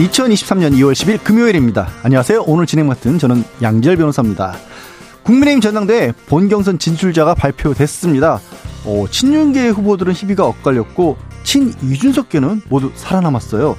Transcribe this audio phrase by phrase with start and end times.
[0.00, 1.88] 2023년 2월 10일 금요일입니다.
[2.02, 2.44] 안녕하세요.
[2.46, 4.54] 오늘 진행 맡은 저는 양지열 변호사입니다.
[5.24, 8.40] 국민의힘 전당대회 본경선 진출자가 발표됐습니다.
[8.86, 13.76] 어, 친윤계 후보들은 희비가 엇갈렸고 친 이준석계는 모두 살아남았어요.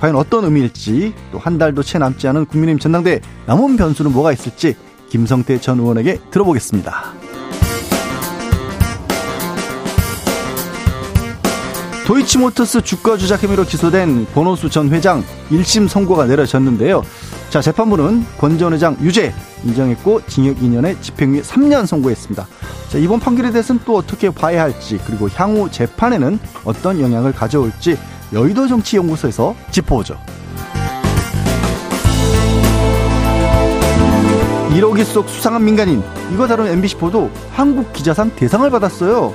[0.00, 4.76] 과연 어떤 의미일지 또 한 달도 채 남지 않은 국민의힘 전당대회 남은 변수는 뭐가 있을지
[5.10, 7.23] 김성태 전 의원에게 들어보겠습니다.
[12.06, 17.02] 도이치모터스 주가 조작 혐의로 기소된 권오수 전 회장 1심 선고가 내려졌는데요.
[17.48, 22.46] 자, 재판부는 권 전 회장 유죄 인정했고 징역 2년에 집행유예 3년 선고했습니다.
[22.90, 27.96] 자, 이번 판결에 대해서는 또 어떻게 봐야 할지 그리고 향후 재판에는 어떤 영향을 가져올지
[28.34, 30.18] 여의도 정치연구소에서 짚어보죠.
[34.70, 36.02] 1호기 속 수상한 민간인
[36.32, 39.32] 이거 다룬 MBC 보도 한국 기자상 대상을 받았어요.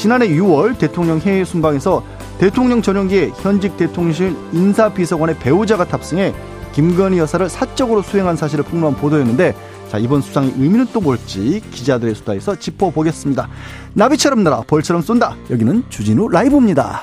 [0.00, 2.02] 지난해 6월 대통령 해외 순방에서
[2.38, 6.32] 대통령 전용기에 현직 대통령실 인사비서관의 배우자가 탑승해
[6.72, 9.54] 김건희 여사를 사적으로 수행한 사실을 폭로한 보도였는데
[9.90, 13.46] 자 이번 수상의 의미는 또 뭘지 기자들의 수다에서 짚어보겠습니다.
[13.92, 15.36] 나비처럼 날아 벌처럼 쏜다.
[15.50, 17.02] 여기는 주진우 라이브입니다.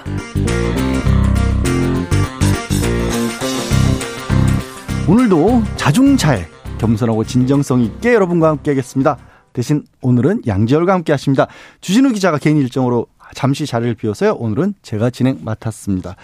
[5.07, 6.47] 오늘도 자중잘
[6.79, 9.17] 겸손하고 진정성 있게 여러분과 함께 하겠습니다.
[9.57, 11.47] 대신 오늘은 양지열과 함께 하십니다.
[11.81, 14.33] 주진우 기자가 개인 일정으로 잠시 자리를 비워서요.
[14.33, 16.15] 오늘은 제가 진행 맡았습니다.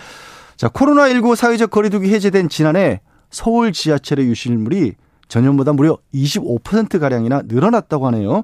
[0.55, 4.93] 자, 코로나19 사회적 거리두기 해제된 지난해 서울 지하철의 유실물이
[5.29, 8.43] 전년보다 무려 25%가량이나 늘어났다고 하네요.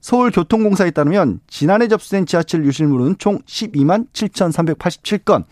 [0.00, 5.42] 서울교통공사에 따르면 지난해 접수된 지하철 유실물은 총 12만 7,387건.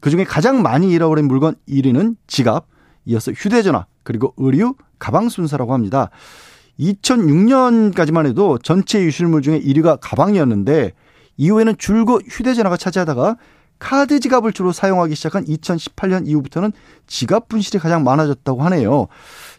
[0.00, 2.68] 그 중에 가장 많이 잃어버린 물건 1위는 지갑,
[3.04, 6.08] 이어서 휴대전화, 그리고 의류, 가방 순서라고 합니다.
[6.78, 10.92] 2006년까지만 해도 전체 유실물 중에 1위가 가방이었는데
[11.36, 13.36] 이후에는 줄곧 휴대전화가 차지하다가
[13.78, 16.72] 카드 지갑을 주로 사용하기 시작한 2018년 이후부터는
[17.06, 19.08] 지갑 분실이 가장 많아졌다고 하네요.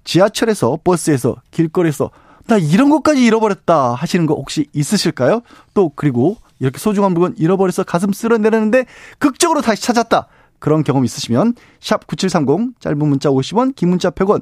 [0.03, 2.11] 지하철에서 버스에서 길거리에서
[2.47, 5.41] 나 이런 것까지 잃어버렸다 하시는 거 혹시 있으실까요?
[5.73, 8.85] 또 그리고 이렇게 소중한 물건 잃어버려서 가슴 쓸어내렸는데
[9.19, 10.27] 극적으로 다시 찾았다.
[10.59, 14.41] 그런 경험 있으시면 샵 9730 짧은 문자 50원 긴 문자 100원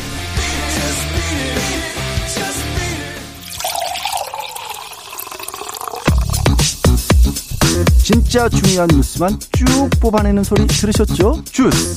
[8.03, 11.43] 진짜 중요한 뉴스만 쭉 뽑아내는 소리 들으셨죠?
[11.51, 11.95] 주스.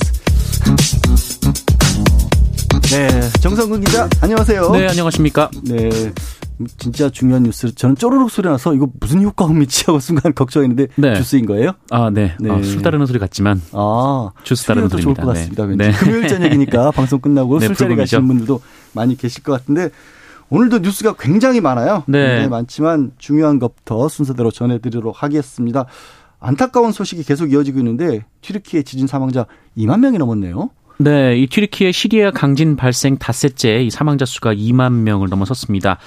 [2.91, 4.69] 네, 정성근 기자, 안녕하세요.
[4.71, 5.49] 네, 안녕하십니까.
[5.63, 5.89] 네.
[6.77, 7.73] 진짜 중요한 뉴스.
[7.75, 11.15] 저는 쪼르륵 소리 나서 이거 무슨 효과음이지 하고 순간 걱정했는데 네.
[11.15, 11.71] 주스인 거예요?
[11.91, 12.35] 아, 네.
[12.39, 12.49] 네.
[12.49, 15.23] 아, 술 따르는 소리 같지만 아, 주스 따르는 술이어도 좋을 소리입니다.
[15.25, 15.65] 것 같습니다.
[15.65, 15.69] 네.
[15.69, 15.85] 왠지.
[15.99, 16.05] 네.
[16.05, 17.95] 금요일 저녁이니까 방송 끝나고 네, 술자리.
[17.95, 18.61] 가시는 분들도
[18.93, 19.89] 많이 계실 것 같은데
[20.49, 22.03] 오늘도 뉴스가 굉장히 많아요.
[22.07, 22.19] 네.
[22.27, 25.85] 굉장히 많지만 중요한 것부터 순서대로 전해드리도록 하겠습니다.
[26.39, 29.45] 안타까운 소식이 계속 이어지고 있는데 튀르키예 지진 사망자
[29.77, 30.69] 2만 명이 넘었네요.
[30.97, 35.97] 네, 이 튀르키예 시리아 강진 발생 닷새째 이 사망자 수가 2만 명을 넘어섰습니다.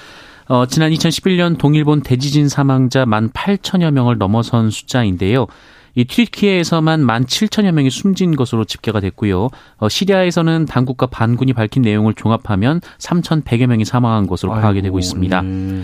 [0.49, 5.45] 어, 지난 2011년 동일본 대지진 사망자 1만 8천여 명을 넘어선 숫자인데요.
[5.93, 9.49] 이 튀르키예에서만 1만 7천여 명이 숨진 것으로 집계가 됐고요.
[9.77, 15.41] 어, 시리아에서는 당국과 반군이 밝힌 내용을 종합하면 3,100여 명이 사망한 것으로 파악이 되고 있습니다.
[15.41, 15.83] 네.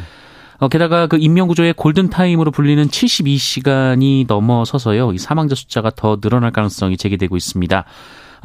[0.57, 7.37] 어, 게다가 그 인명구조의 골든타임으로 불리는 72시간이 넘어서서요, 이 사망자 숫자가 더 늘어날 가능성이 제기되고
[7.37, 7.85] 있습니다.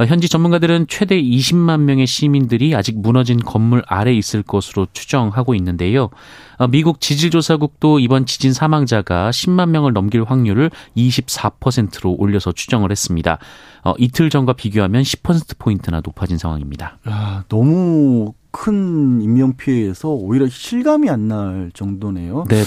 [0.00, 6.08] 어, 현지 전문가들은 최대 20만 명의 시민들이 아직 무너진 건물 아래 있을 것으로 추정하고 있는데요.
[6.60, 13.38] 어, 미국 지질조사국도 이번 지진 사망자가 10만 명을 넘길 확률을 24%로 올려서 추정을 했습니다.
[13.82, 16.98] 어, 이틀 전과 비교하면 10%포인트나 높아진 상황입니다.
[17.08, 22.44] 야, 너무 큰 인명 피해에서 오히려 실감이 안 날 정도네요.
[22.48, 22.64] 네네.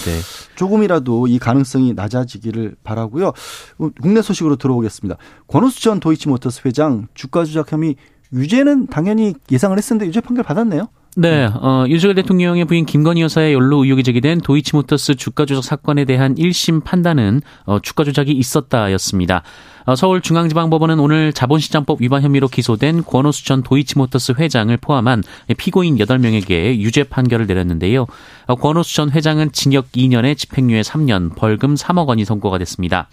[0.56, 3.28] 조금이라도 이 가능성이 낮아지기를 바라고요.
[3.28, 5.18] 어, 국내 소식으로 들어오겠습니다.
[5.48, 7.96] 권오수 전 도이치모터스 회장 주가 조작 혐의
[8.32, 10.88] 유죄는 당연히 예상을 했었는데 유죄 판결 받았네요.
[11.16, 16.34] 네, 어, 윤석열 대통령의 부인 김건희 여사의 연루 의혹이 제기된 도이치모터스 주가 조작 사건에 대한
[16.34, 19.44] 1심 판단은 어, 주가 조작이 있었다였습니다.
[19.86, 25.24] 어, 서울중앙지방법원은 오늘 자본시장법 위반 혐의로 기소된 권오수 전 도이치모터스 회장을 포함한
[25.56, 28.08] 피고인 8명에게 유죄 판결을 내렸는데요.
[28.48, 33.08] 어, 권오수 전 회장은 징역 2년에 집행유예 3년, 벌금 3억 원이 선고가 됐습니다.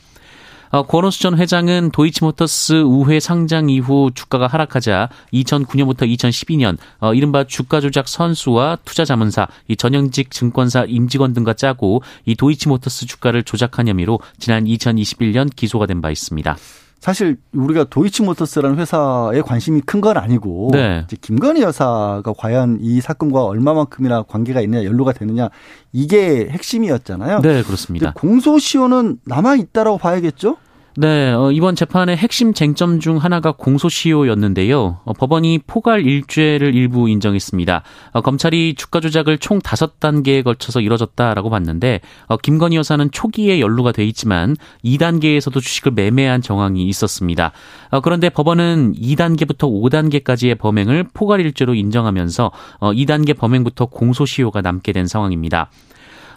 [0.73, 7.81] 어, 권오수 전 회장은 도이치모터스 우회 상장 이후 주가가 하락하자 2009년부터 2012년 어, 이른바 주가
[7.81, 14.21] 조작 선수와 투자 자문사, 이 전형직 증권사 임직원 등과 짜고 이 도이치모터스 주가를 조작한 혐의로
[14.39, 16.57] 지난 2021년 기소가 된 바 있습니다.
[17.01, 21.03] 사실 우리가 도이치모터스라는 회사에 관심이 큰 건 아니고 네.
[21.07, 25.49] 이제 김건희 여사가 과연 이 사건과 얼마만큼이나 관계가 있느냐 연루가 되느냐
[25.93, 27.41] 이게 핵심이었잖아요.
[27.41, 28.13] 네, 그렇습니다.
[28.15, 30.57] 공소시효는 남아 있다라고 봐야겠죠?
[30.97, 34.99] 네, 어, 이번 재판의 핵심 쟁점 중 하나가 공소시효였는데요.
[35.05, 37.83] 어, 법원이 포괄 일죄를 일부 인정했습니다.
[38.13, 43.93] 어, 검찰이 주가 조작을 총 다섯 단계에 걸쳐서 이뤄졌다라고 봤는데 어, 김건희 여사는 초기에 연루가
[43.93, 47.53] 돼 있지만 2단계에서도 주식을 매매한 정황이 있었습니다.
[47.91, 52.51] 어, 그런데 법원은 2단계부터 5단계까지의 범행을 포괄 일죄로 인정하면서
[52.81, 55.71] 어, 2단계 범행부터 공소시효가 남게 된 상황입니다.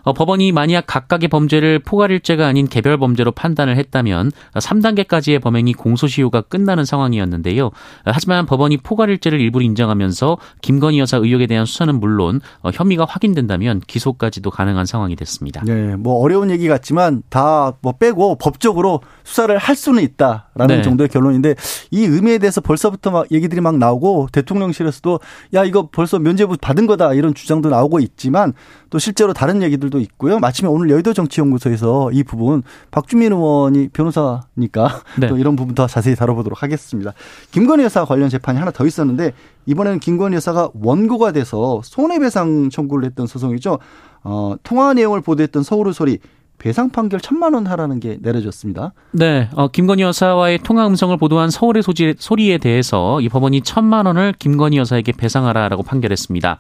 [0.04, 6.86] 어, 법원이 만약 각각의 범죄를 포괄일죄가 아닌 개별 범죄로 판단을 했다면 3단계까지의 범행이 공소시효가 끝나는
[6.86, 7.72] 상황이었는데요.
[8.06, 14.52] 하지만 법원이 포괄일죄를 일부러 인정하면서 김건희 여사 의혹에 대한 수사는 물론 어, 혐의가 확인된다면 기소까지도
[14.52, 15.62] 가능한 상황이 됐습니다.
[15.66, 20.82] 네, 뭐 어려운 얘기 같지만 다 뭐 빼고 법적으로 수사를 할 수는 있다라는 네.
[20.82, 21.56] 정도의 결론인데
[21.92, 25.20] 이 의미에 대해서 벌써부터 막 얘기들이 막 나오고 대통령실에서도
[25.54, 28.54] 야 이거 벌써 면죄부 받은 거다 이런 주장도 나오고 있지만
[28.90, 30.40] 또 실제로 다른 얘기들도 있고요.
[30.40, 35.28] 마침에 오늘 여의도 정치연구소에서 이 부분 박주민 의원이 변호사니까 네.
[35.28, 37.14] 또 이런 부분 더 자세히 다뤄보도록 하겠습니다.
[37.52, 39.34] 김건희 여사 관련 재판이 하나 더 있었는데
[39.66, 43.80] 이번에는 김건희 여사가 원고가 돼서 손해배상 청구를 했던 소송이죠.
[44.24, 46.20] 어, 통화 내용을 보도했던 서울의 소리
[46.64, 48.94] 배상 판결 천만 원 하라는 게 내려졌습니다.
[49.12, 54.34] 네, 어, 김건희 여사와의 통화 음성을 보도한 서울의 소지, 소리에 대해서 이 법원이 천만 원을
[54.40, 56.60] 김건희 여사에게 배상하라라고 판결했습니다.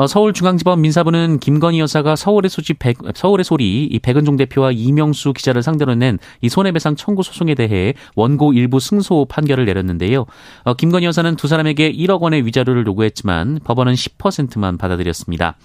[0.00, 5.62] 어, 서울중앙지법 민사부는 김건희 여사가 서울의 소지 백, 서울의 소리 이 백은종 대표와 이명수 기자를
[5.62, 10.24] 상대로 낸 이 손해배상 청구 소송에 대해 원고 일부 승소 판결을 내렸는데요.
[10.64, 15.56] 어, 김건희 여사는 두 사람에게 1억 원의 위자료를 요구했지만 법원은 10%만 받아들였습니다.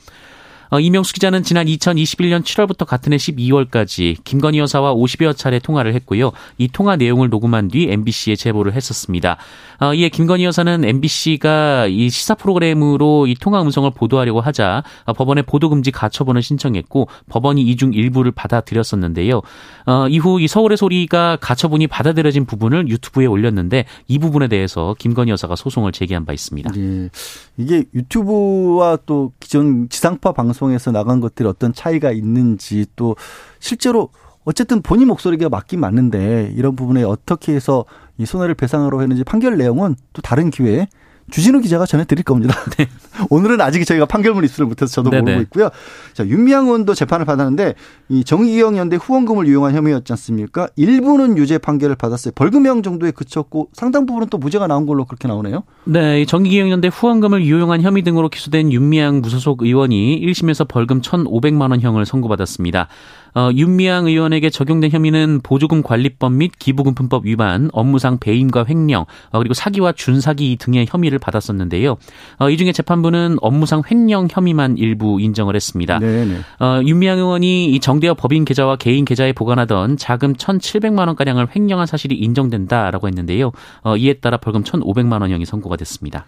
[0.69, 6.31] 어, 이명수 기자는 지난 2021년 7월부터 같은 해 12월까지 김건희 여사와 50여 차례 통화를 했고요.
[6.57, 9.37] 이 통화 내용을 녹음한 뒤 MBC에 제보를 했었습니다.
[9.79, 15.41] 어, 이에 김건희 여사는 MBC가 이 시사 프로그램으로 이 통화 음성을 보도하려고 하자 어, 법원에
[15.41, 19.41] 보도금지 가처분을 신청했고 법원이 이중 일부를 받아들였었는데요.
[19.85, 25.55] 어, 이후 이 서울의 소리가 가처분이 받아들여진 부분을 유튜브에 올렸는데 이 부분에 대해서 김건희 여사가
[25.55, 26.71] 소송을 제기한 바 있습니다.
[26.77, 27.09] 예.
[27.57, 33.15] 이게 유튜브와 또 기존 지상파 방송에서 나간 것들이 어떤 차이가 있는지 또
[33.59, 34.09] 실제로
[34.45, 37.85] 어쨌든 본인 목소리가 맞긴 맞는데 이런 부분에 어떻게 해서
[38.17, 40.87] 이 손해를 배상하러 했는지 판결 내용은 또 다른 기회에
[41.31, 42.55] 주진우 기자가 전해드릴 겁니다.
[43.31, 45.21] 오늘은 아직 저희가 판결문 입수를 못해서 저도 네네.
[45.21, 45.69] 모르고 있고요.
[46.13, 47.73] 자, 윤미향 의원도 재판을 받았는데
[48.09, 50.67] 이 정의기억연대 후원금을 이용한 혐의였지 않습니까?
[50.75, 52.33] 일부는 유죄 판결을 받았어요.
[52.35, 55.63] 벌금형 정도에 그쳤고 상당 부분은 또 무죄가 나온 걸로 그렇게 나오네요.
[55.85, 62.05] 네, 이 정기기억연대 후원금을 유용한 혐의 등으로 기소된 윤미향 무소속 의원이 1심에서 벌금 1,500만 원형을
[62.05, 62.87] 선고받았습니다.
[63.35, 69.53] 어, 윤미향 의원에게 적용된 혐의는 보조금 관리법 및 기부금품법 위반, 업무상 배임과 횡령, 어, 그리고
[69.53, 71.97] 사기와 준사기 등의 혐의를 받았었는데요.
[72.39, 75.99] 어, 이 중에 재판부는 업무상 횡령 혐의만 일부 인정을 했습니다.
[75.99, 76.37] 네네.
[76.59, 81.85] 어, 윤미향 의원이 이 정대협 법인 계좌와 개인 계좌에 보관하던 자금 1,700만 원 가량을 횡령한
[81.87, 83.51] 사실이 인정된다라고 했는데요.
[83.83, 86.25] 어, 이에 따라 벌금 1,500만 원형이 선고가 됐습니다.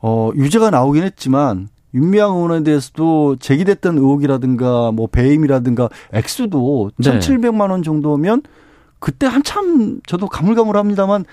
[0.00, 7.18] 어, 유죄가 나오긴 했지만 윤미향 의원에 대해서도 제기됐던 의혹이라든가 뭐 배임이라든가 액수도 네.
[7.18, 8.42] 1,700만 원 정도면
[8.98, 11.24] 그때 한참 저도 가물가물합니다만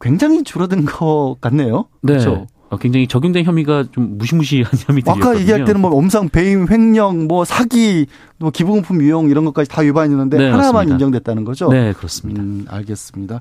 [0.00, 1.86] 굉장히 줄어든 것 같네요.
[2.06, 2.46] 그렇죠.
[2.70, 5.30] 어, 굉장히 적용된 혐의가 좀 무시무시한 혐의들이었거든요.
[5.30, 8.06] 아까 얘기할 때는 뭐 엄상 배임, 횡령, 뭐 사기,
[8.40, 10.94] 뭐 기부금품 유용 이런 것까지 다 위반했는데 네, 하나만 맞습니다.
[10.94, 11.68] 인정됐다는 거죠.
[11.68, 12.42] 네, 그렇습니다.
[12.42, 13.40] 음, 알겠습니다.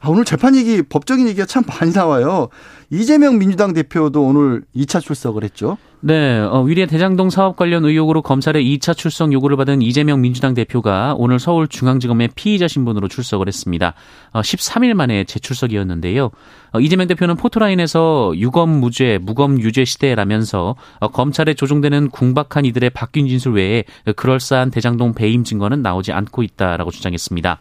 [0.00, 2.48] 아, 오늘 재판 얘기, 법적인 얘기가 참 많이 나와요.
[2.90, 5.76] 이재명 민주당 대표도 오늘 2차 출석을 했죠.
[6.00, 11.16] 네, 어, 위례 대장동 사업 관련 의혹으로 검찰의 2차 출석 요구를 받은 이재명 민주당 대표가
[11.18, 13.94] 오늘 서울중앙지검에 피의자 신분으로 출석을 했습니다.
[14.30, 16.30] 어, 13일 만에 재출석이었는데요.
[16.72, 23.26] 어, 이재명 대표는 포토라인에서 유검 무죄, 무검 유죄 시대라면서 어, 검찰에 조종되는 궁박한 이들의 바뀐
[23.26, 23.82] 진술 외에
[24.14, 27.60] 그 럴싸한 대장동 배임 증거는 나오지 않고 있다라고 주장했습니다.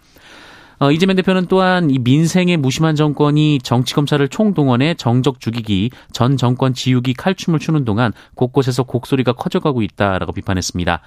[0.80, 6.76] 어, 이재명 대표는 또한 이 민생의 무심한 정권이 정치 검찰을 총동원해 정적 죽이기, 전 정권
[6.76, 11.02] 지우기 칼춤을 추는 동안 곳곳에서 곡소리가 커져가고 있다라고 비판했습니다.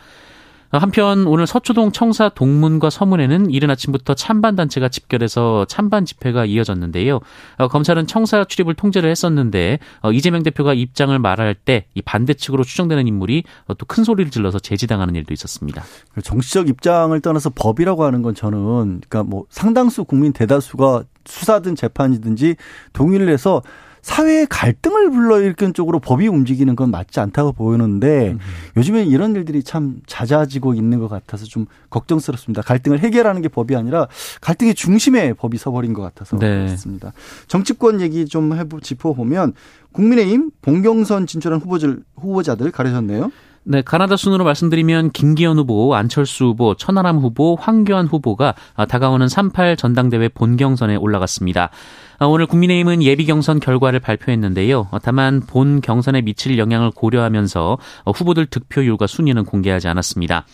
[0.78, 7.20] 한편 오늘 서초동 청사 동문과 서문에는 이른 아침부터 찬반 단체가 집결해서 찬반 집회가 이어졌는데요.
[7.58, 12.64] 어, 검찰은 청사 출입을 통제를 했었는데 어, 이재명 대표가 입장을 말할 때 이 반대 측으로
[12.64, 15.82] 추정되는 인물이 어, 또큰 소리를 질러서 제지당하는 일도 있었습니다.
[16.22, 22.56] 정치적 입장을 떠나서 법이라고 하는 건 저는 그러니까 뭐 상당수 국민 대다수가 수사든 재판이든지
[22.92, 23.62] 동의를 해서
[24.02, 28.38] 사회의 갈등을 불러일으키는 쪽으로 법이 움직이는 건 맞지 않다고 보이는데 음.
[28.76, 32.62] 요즘에 이런 일들이 참 잦아지고 있는 것 같아서 좀 걱정스럽습니다.
[32.62, 34.08] 갈등을 해결하는 게 법이 아니라
[34.40, 36.66] 갈등의 중심에 법이 서버린 것 같아서 네.
[36.66, 37.12] 그렇습니다.
[37.48, 39.54] 정치권 얘기 좀 해보 짚어보면
[39.92, 43.30] 국민의힘 봉경선 진출한 후보들 후보자들 가르셨네요.
[43.70, 48.56] 네, 가나다 순으로 말씀드리면 김기현 후보, 안철수 후보, 천하람 후보, 황교안 후보가
[48.88, 51.70] 다가오는 38 전당대회 본경선에 올라갔습니다.
[52.18, 54.88] 오늘 국민의힘은 예비 경선 결과를 발표했는데요.
[55.04, 57.78] 다만 본 경선에 미칠 영향을 고려하면서
[58.12, 60.46] 후보들 득표율과 순위는 공개하지 않았습니다.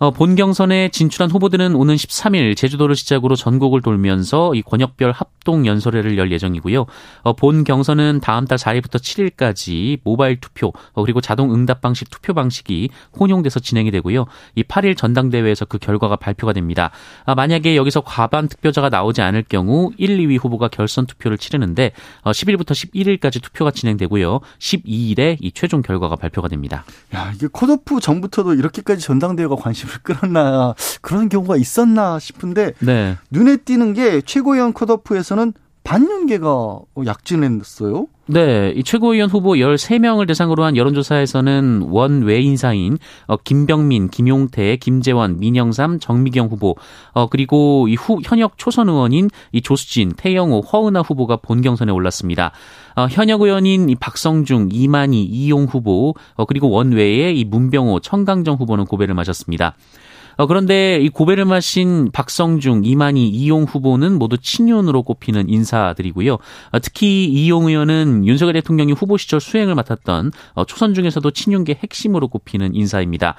[0.00, 6.16] 어, 본 경선에 진출한 후보들은 오는 13일 제주도를 시작으로 전국을 돌면서 이 권역별 합동 연설회를
[6.16, 6.86] 열 예정이고요.
[7.22, 12.32] 어, 본 경선은 다음 달 4일부터 7일까지 모바일 투표 어, 그리고 자동 응답 방식 투표
[12.32, 14.26] 방식이 혼용돼서 진행이 되고요.
[14.54, 16.92] 이 8일 전당대회에서 그 결과가 발표가 됩니다.
[17.24, 21.90] 아, 만약에 여기서 과반 득표자가 나오지 않을 경우 1, 2위 후보가 결선 투표를 치르는데
[22.22, 24.40] 어, 10일부터 11일까지 투표가 진행되고요.
[24.60, 26.84] 12일에 이 최종 결과가 발표가 됩니다.
[27.16, 33.16] 야, 이게 컷오프 전부터도 이렇게까지 전당대회가 관심 관심을 끌었나 그런 경우가 있었나 싶은데 네.
[33.30, 35.54] 눈에 띄는 게 최고위원 컷오프에서는
[35.84, 38.06] 반윤계가 약진했어요.
[38.30, 45.98] 네, 이 최고위원 후보 13명을 대상으로 한 여론조사에서는 원외 인사인 어, 김병민, 김용태, 김재원, 민영삼,
[45.98, 46.76] 정미경 후보,
[47.12, 52.52] 어, 그리고 이 후, 현역 초선 의원인 이 조수진, 태영호, 허은하 후보가 본 경선에 올랐습니다.
[52.96, 58.84] 어, 현역 의원인 이 박성중, 이만희, 이용 후보, 어, 그리고 원외에 이 문병호, 청강정 후보는
[58.84, 59.74] 고배를 마셨습니다.
[60.38, 66.34] 어, 그런데 이 고배를 마신 박성중, 이만희, 이용 후보는 모두 친윤으로 꼽히는 인사들이고요.
[66.34, 72.28] 어, 특히 이용 의원은 윤석열 대통령이 후보 시절 수행을 맡았던 어, 초선 중에서도 친윤계 핵심으로
[72.28, 73.34] 꼽히는 인사입니다.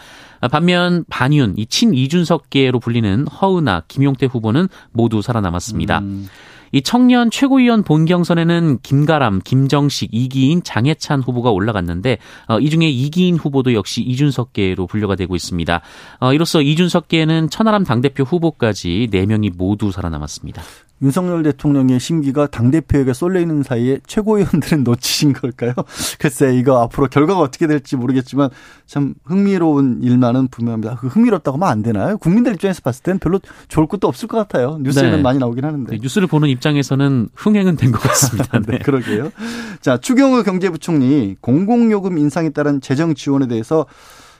[0.51, 5.99] 반면 반윤, 이 친이준석계로 불리는 허은아, 김용태 후보는 모두 살아남았습니다.
[5.99, 6.27] 음.
[6.71, 13.73] 이 청년 최고위원 본경선에는 김가람, 김정식, 이기인, 장해찬 후보가 올라갔는데 어, 이 중에 이기인 후보도
[13.73, 15.81] 역시 이준석계로 분류가 되고 있습니다.
[16.19, 20.61] 어, 이로써 이준석계는 천하람 당대표 후보까지 4명이 모두 살아남았습니다.
[21.01, 25.73] 윤석열 대통령의 심기가 당대표에게 쏠려 있는 사이에 최고위원들은 놓치신 걸까요?
[26.19, 28.49] 글쎄, 이거 앞으로 결과가 어떻게 될지 모르겠지만
[28.85, 30.95] 참 흥미로운 일만은 분명합니다.
[30.95, 32.17] 그 흥미롭다고 하면 안 되나요?
[32.17, 34.77] 국민들 입장에서 봤을 땐 별로 좋을 것도 없을 것 같아요.
[34.81, 35.21] 뉴스에는 네.
[35.21, 35.91] 많이 나오긴 하는데.
[35.91, 38.59] 네, 뉴스를 보는 입 장에서는 흥행은 된 것 같습니다.
[38.67, 38.77] 네.
[38.77, 39.31] 네, 그러게요.
[39.81, 43.85] 자, 추경호 경제부총리 공공요금 인상에 따른 재정 지원에 대해서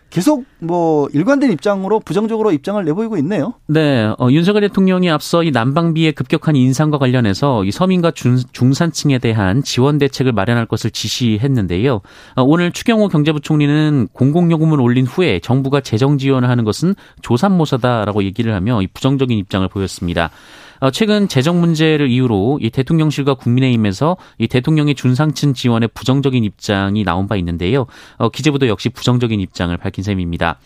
[0.10, 3.54] 계속 뭐 일관된 입장으로 부정적으로 입장을 내보이고 있네요.
[3.68, 9.62] 네, 어, 윤석열 대통령이 앞서 이 난방비의 급격한 인상과 관련해서 이 서민과 중, 중산층에 대한
[9.62, 12.02] 지원 대책을 마련할 것을 지시했는데요.
[12.36, 18.82] 어, 오늘 추경호 경제부총리는 공공요금을 올린 후에 정부가 재정 지원을 하는 것은 조삼모사다라고 얘기를 하며
[18.82, 20.32] 이 부정적인 입장을 보였습니다.
[20.80, 27.28] 어, 최근 재정 문제를 이유로 이 대통령실과 국민의힘에서 이 대통령의 준상층 지원에 부정적인 입장이 나온
[27.28, 27.86] 바 있는데요.
[28.18, 30.60] 어, 기재부도 역시 부정적인 입장을 밝힌 셈입니다.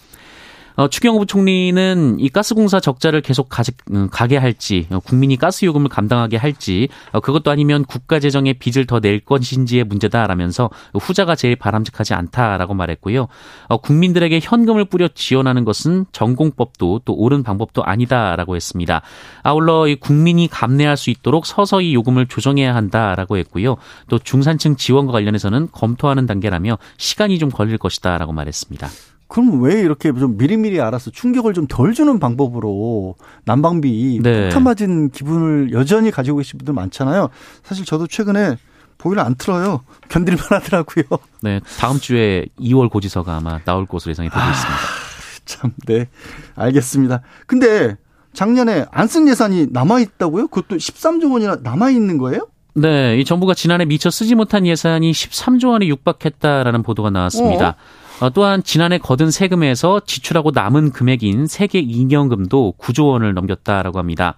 [0.76, 3.62] 어, 추경호 부총리는 이 가스공사 적자를 계속 가,
[3.92, 8.88] 음, 가게 할지, 어, 국민이 가스 요금을 감당하게 할지, 어, 그것도 아니면 국가 재정에 빚을
[8.88, 13.28] 더 낼 것인지의 문제다라면서 후자가 제일 바람직하지 않다라고 말했고요.
[13.68, 19.02] 어, 국민들에게 현금을 뿌려 지원하는 것은 전공법도 또 옳은 방법도 아니다라고 했습니다.
[19.44, 23.76] 아울러 이 국민이 감내할 수 있도록 서서히 요금을 조정해야 한다라고 했고요.
[24.08, 28.88] 또 중산층 지원과 관련해서는 검토하는 단계라며 시간이 좀 걸릴 것이다라고 말했습니다.
[29.34, 34.44] 그럼 왜 이렇게 좀 미리미리 알아서 충격을 좀 덜 주는 방법으로 난방비 네.
[34.44, 37.30] 폭탄 맞은 기분을 여전히 가지고 계신 분들 많잖아요.
[37.64, 38.58] 사실 저도 최근에
[39.00, 39.82] 보일러 안 틀어요.
[40.10, 41.06] 견딜만 하더라고요.
[41.42, 44.80] 네, 다음 주에 2월 고지서가 아마 나올 것으로 예상이 되고 아, 있습니다.
[45.46, 46.08] 참, 네.
[46.56, 47.22] 알겠습니다.
[47.48, 47.98] 근데
[48.34, 50.48] 작년에 안 쓴 예산이 남아 있다고요?
[50.50, 52.50] 그것도 13조 원이나 남아 있는 거예요?
[52.76, 57.70] 네, 이 정부가 지난해 미처 쓰지 못한 예산이 13조 원에 육박했다라는 보도가 나왔습니다.
[57.70, 57.76] 어?
[58.22, 64.36] 어, 또한 지난해 거둔 세금에서 지출하고 남은 금액인 세계 이경금도 9조 원을 넘겼다라고 합니다.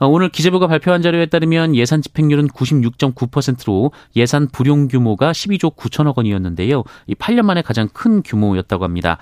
[0.00, 6.84] 어, 오늘 기재부가 발표한 자료에 따르면 예산 집행률은 96.9%로 예산 불용 규모가 12조 9천억 원이었는데요.
[7.06, 9.18] 이 8년 만에 가장 큰 규모였다고 합니다.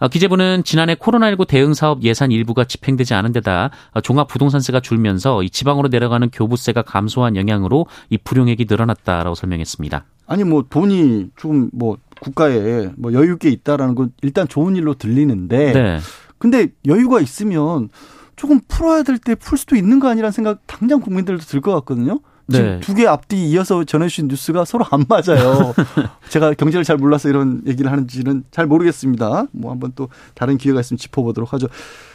[0.00, 5.42] 어, 기재부는 지난해 코로나19 대응 사업 예산 일부가 집행되지 않은 데다 어, 종합 부동산세가 줄면서
[5.42, 10.04] 이 지방으로 내려가는 교부세가 감소한 영향으로 이 불용액이 늘어났다라고 설명했습니다.
[10.26, 15.98] 아니 뭐 돈이 좀뭐 국가에 뭐 여유 있게 있다라는 건 일단 좋은 일로 들리는데 네.
[16.38, 17.88] 근데 여유가 있으면
[18.36, 22.20] 조금 풀어야 될 때 풀 수도 있는 거 아니라는 생각 당장 국민들도 들 것 같거든요.
[22.50, 22.80] 지금 네.
[22.80, 25.74] 두개 앞뒤 이어서 전해주신 뉴스가 서로 안 맞아요.
[26.30, 29.46] 제가 경제를 잘 몰라서 이런 얘기를 하는지는 잘 모르겠습니다.
[29.52, 31.66] 뭐 한번 또 다른 기회가 있으면 짚어보도록 하죠.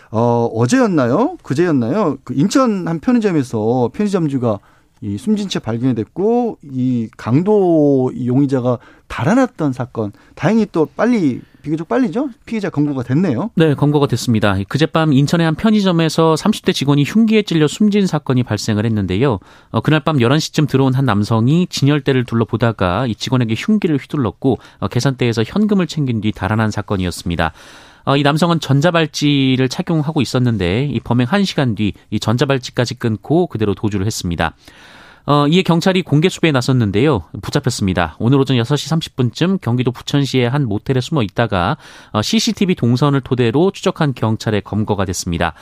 [0.10, 1.38] 어, 어제였나요?
[1.44, 2.18] 그제였나요?
[2.24, 4.60] 그 인천 한 편의점에서 편의점주가
[5.04, 8.80] 이 숨진 채 발견이 됐고 이 강도 용의자가
[9.10, 10.14] 달아났던 사건.
[10.34, 12.30] 다행히 또 빨리 비교적 빨리죠.
[12.46, 13.52] 피해자 검거가 됐네요.
[13.56, 14.56] 네, 검거가 됐습니다.
[14.68, 19.40] 그젯밤 인천의 한 편의점에서 30대 직원이 흉기에 찔려 숨진 사건이 발생을 했는데요.
[19.72, 25.44] 어, 그날 밤 11시쯤 들어온 한 남성이 진열대를 둘러보다가 이 직원에게 흉기를 휘둘렀고 어, 계산대에서
[25.44, 27.52] 현금을 챙긴 뒤 달아난 사건이었습니다.
[28.06, 34.06] 어, 이 남성은 전자발찌를 착용하고 있었는데 이 범행 1시간 뒤 이 전자발찌까지 끊고 그대로 도주를
[34.06, 34.56] 했습니다.
[35.26, 37.24] 어, 이에 경찰이 공개 수배에 나섰는데요.
[37.42, 38.18] 붙잡혔습니다.
[38.20, 41.78] 오늘 오전 6시 30분쯤 경기도 부천시의 한 모텔에 숨어 있다가
[42.12, 45.54] 어, CCTV 동선을 토대로 추적한 경찰에 검거가 됐습니다.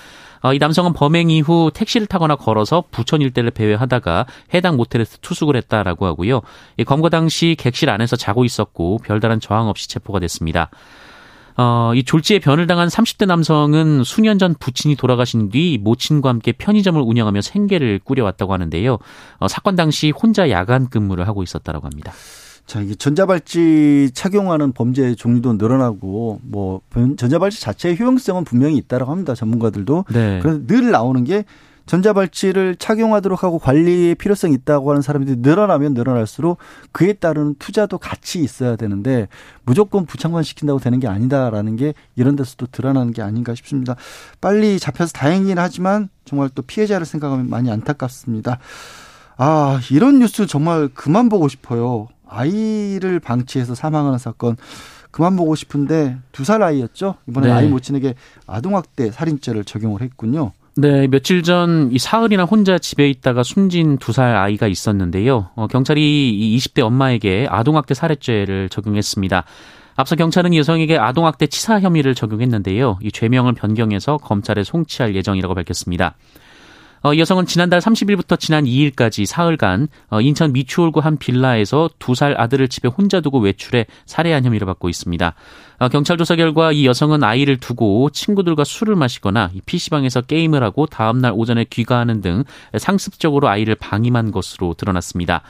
[0.42, 6.08] 어, 이 남성은 범행 이후 택시를 타거나 걸어서 부천 일대를 배회하다가 해당 모텔에서 투숙을 했다라고
[6.08, 6.42] 하고요.
[6.78, 10.72] 이 검거 당시 객실 안에서 자고 있었고 별다른 저항 없이 체포가 됐습니다.
[11.62, 17.00] 어, 이 졸지에 변을 당한 30대 남성은 수년 전 부친이 돌아가신 뒤 모친과 함께 편의점을
[17.00, 18.98] 운영하며 생계를 꾸려왔다고 하는데요.
[19.38, 22.12] 어, 사건 당시 혼자 야간 근무를 하고 있었다고 합니다.
[22.66, 26.82] 자, 이게 전자발찌 착용하는 범죄 종류도 늘어나고 뭐
[27.18, 29.36] 전자발찌 자체의 효용성은 분명히 있다라고 합니다.
[29.36, 30.06] 전문가들도.
[30.12, 30.40] 네.
[30.42, 31.46] 그래서 늘 나오는 게
[31.86, 36.58] 전자발찌를 착용하도록 하고 관리의 필요성이 있다고 하는 사람들이 늘어나면 늘어날수록
[36.92, 39.28] 그에 따른 투자도 같이 있어야 되는데
[39.64, 43.96] 무조건 부착만 시킨다고 되는 게 아니다라는 게 이런 데서도 드러나는 게 아닌가 싶습니다.
[44.40, 48.60] 빨리 잡혀서 다행이긴 하지만 정말 또 피해자를 생각하면 많이 안타깝습니다.
[49.38, 52.08] 아, 이런 뉴스 정말 그만 보고 싶어요.
[52.28, 54.56] 아이를 방치해서 사망하는 사건
[55.10, 57.16] 그만 보고 싶은데 두 살 아이였죠.
[57.28, 57.54] 이번에 네.
[57.54, 58.16] 아이 모친에게
[58.48, 60.54] 아동학대 살인죄를 적용을 했군요.
[60.78, 65.50] 네, 며칠 전 이 사흘이나 혼자 집에 있다가 숨진 두 살 아이가 있었는데요.
[65.56, 69.44] 어, 경찰이 이 20대 엄마에게 아동학대 살해죄를 적용했습니다.
[69.96, 73.00] 앞서 경찰은 이 여성에게 아동학대 치사 혐의를 적용했는데요.
[73.02, 76.16] 이 죄명을 변경해서 검찰에 송치할 예정이라고 밝혔습니다.
[77.04, 82.40] 어, 이 여성은 지난달 30일부터 지난 2일까지 사흘간 어, 인천 미추홀구 한 빌라에서 두 살
[82.40, 85.34] 아들을 집에 혼자 두고 외출해 살해한 혐의를 받고 있습니다.
[85.80, 90.86] 어, 경찰 조사 결과 이 여성은 아이를 두고 친구들과 술을 마시거나 이 PC방에서 게임을 하고
[90.86, 92.44] 다음날 오전에 귀가하는 등
[92.78, 95.42] 상습적으로 아이를 방임한 것으로 드러났습니다.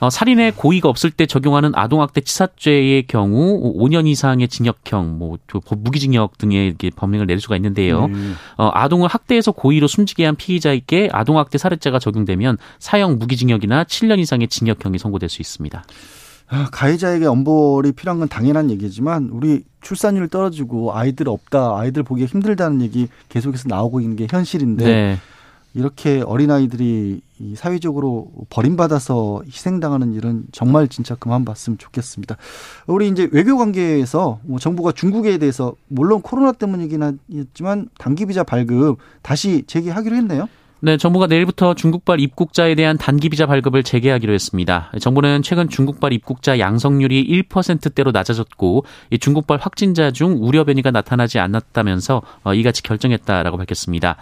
[0.00, 5.38] 어, 살인의 고의가 없을 때 적용하는 아동학대 치사죄의 경우 5년 이상의 징역형, 뭐
[5.70, 8.06] 무기징역 등의 범행을 내릴 수가 있는데요.
[8.06, 8.36] 음.
[8.56, 14.98] 어, 아동을 학대해서 고의로 숨지게 한 피의자에게 아동학대 살해죄가 적용되면 사형 무기징역이나 7년 이상의 징역형이
[14.98, 15.84] 선고될 수 있습니다.
[16.48, 22.82] 아, 가해자에게 엄벌이 필요한 건 당연한 얘기지만 우리 출산율 떨어지고 아이들 없다, 아이들 보기가 힘들다는
[22.82, 25.18] 얘기 계속해서 나오고 있는 게 현실인데 네.
[25.74, 32.36] 이렇게 어린아이들이 이 사회적으로 버림받아서 희생당하는 일은 정말 진짜 그만 봤으면 좋겠습니다.
[32.86, 38.98] 우리 이제 외교 관계에서 뭐 정부가 중국에 대해서 물론 코로나 때문이긴 했지만 단기 비자 발급
[39.22, 40.48] 다시 재개하기로 했네요.
[40.84, 44.92] 네, 정부가 내일부터 중국발 입국자에 대한 단기 비자 발급을 재개하기로 했습니다.
[45.00, 52.20] 정부는 최근 중국발 입국자 양성률이 1%대로 낮아졌고 이 중국발 확진자 중 우려 변이가 나타나지 않았다면서
[52.42, 54.16] 어, 이같이 결정했다라고 밝혔습니다.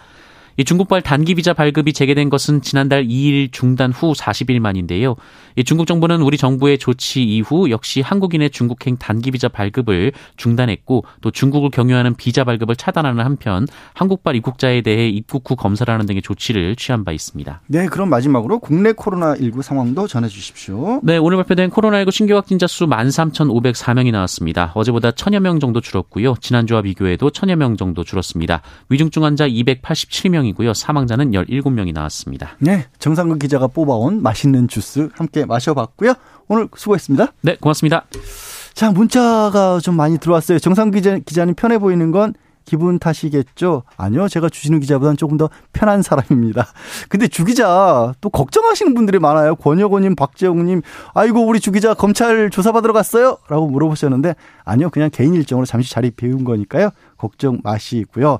[0.57, 5.15] 이 중국발 단기 비자 발급이 재개된 것은 지난달 2일 중단 후 40일 만인데요.
[5.55, 11.31] 이 중국 정부는 우리 정부의 조치 이후 역시 한국인의 중국행 단기 비자 발급을 중단했고 또
[11.31, 16.75] 중국을 경유하는 비자 발급을 차단하는 한편 한국발 입국자에 대해 입국 후 검사를 하는 등의 조치를
[16.75, 17.61] 취한 바 있습니다.
[17.67, 20.99] 네, 그럼 마지막으로 국내 코로나19 상황도 전해 주십시오.
[21.03, 24.71] 네, 오늘 발표된 코로나19 신규 확진자 수 13,504명이 나왔습니다.
[24.75, 26.35] 어제보다 1,000여 명 정도 줄었고요.
[26.39, 28.61] 지난주와 비교해도 1,000여 명 정도 줄었습니다.
[28.89, 30.73] 위중증 환자 287명 이고요.
[30.73, 32.57] 사망자는 17명이 나왔습니다.
[32.59, 36.13] 네, 정상근 기자가 뽑아온 맛있는 주스 함께 마셔봤고요.
[36.47, 37.33] 오늘 수고했습니다.
[37.41, 38.05] 네, 고맙습니다.
[38.73, 40.59] 자, 문자가 좀 많이 들어왔어요.
[40.59, 42.33] 정상 기자, 기자님 편해 보이는 건
[42.65, 43.83] 기분 탓이겠죠?
[43.97, 44.27] 아니요.
[44.27, 46.67] 제가 주시는 기자보다는 조금 더 편한 사람입니다.
[47.09, 49.55] 근데 주 기자 또 걱정하시는 분들이 많아요.
[49.55, 50.81] 권혁호님, 박재홍님,
[51.13, 53.37] 아이고, 우리 주 기자 검찰 조사받으러 갔어요?
[53.47, 54.89] 라고 물어보셨는데, 아니요.
[54.89, 56.89] 그냥 개인 일정으로 잠시 자리 비운 거니까요.
[57.17, 58.39] 걱정 마시고요.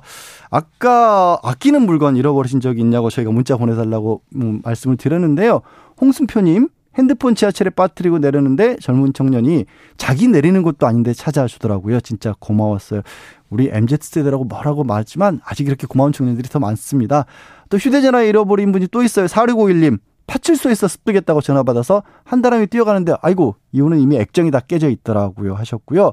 [0.50, 5.62] 아까 아끼는 물건 잃어버리신 적이 있냐고 저희가 문자 보내달라고 음, 말씀을 드렸는데요.
[6.00, 12.00] 홍순표님, 핸드폰 지하철에 빠뜨리고 내렸는데 젊은 청년이 자기 내리는 곳도 아닌데 찾아와 주더라고요.
[12.00, 13.02] 진짜 고마웠어요.
[13.50, 17.26] 우리 MZ세대라고 뭐라고 말했지만 아직 이렇게 고마운 청년들이 더 많습니다.
[17.68, 19.26] 또 휴대전화 잃어버린 분이 또 있어요.
[19.26, 19.98] 4651님.
[20.26, 26.12] 파출소에서 습득했다고 전화받아서 한다람이 뛰어가는데 아이고 이유는 이미 액정이 다 깨져 있더라고요 하셨고요.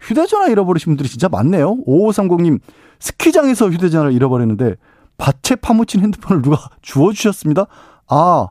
[0.00, 1.78] 휴대전화 잃어버리신 분들이 진짜 많네요.
[1.86, 2.60] 5530님
[3.00, 4.76] 스키장에서 휴대전화를 잃어버렸는데
[5.18, 7.66] 밭에 파묻힌 핸드폰을 누가 주워주셨습니다.
[8.08, 8.48] 아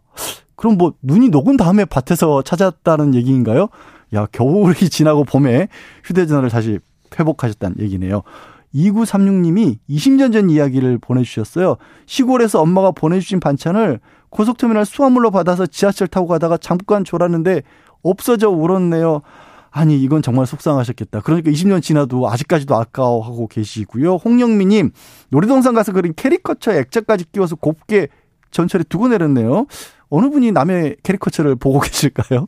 [0.56, 3.68] 그럼 뭐 눈이 녹은 다음에 밭에서 찾았다는 얘기인가요?
[4.14, 5.68] 야 겨울이 지나고 봄에
[6.04, 6.80] 휴대전화를 다시
[7.18, 8.24] 회복하셨다는 얘기네요.
[8.74, 11.78] 2936님이 20년 전 이야기를 보내주셨어요.
[12.06, 17.62] 시골에서 엄마가 보내주신 반찬을 고속터미널 수화물로 받아서 지하철 타고 가다가 잠깐 졸았는데
[18.04, 19.22] 없어져 울었네요.
[19.72, 21.22] 아니 이건 정말 속상하셨겠다.
[21.22, 24.16] 그러니까 20년 지나도 아직까지도 아까워하고 계시고요.
[24.16, 24.92] 홍영미님
[25.30, 28.08] 놀이동산 가서 그린 캐리커처 액자까지 끼워서 곱게
[28.52, 29.66] 전철에 두고 내렸네요.
[30.16, 32.48] 어느 분이 남의 캐리커처를 보고 계실까요?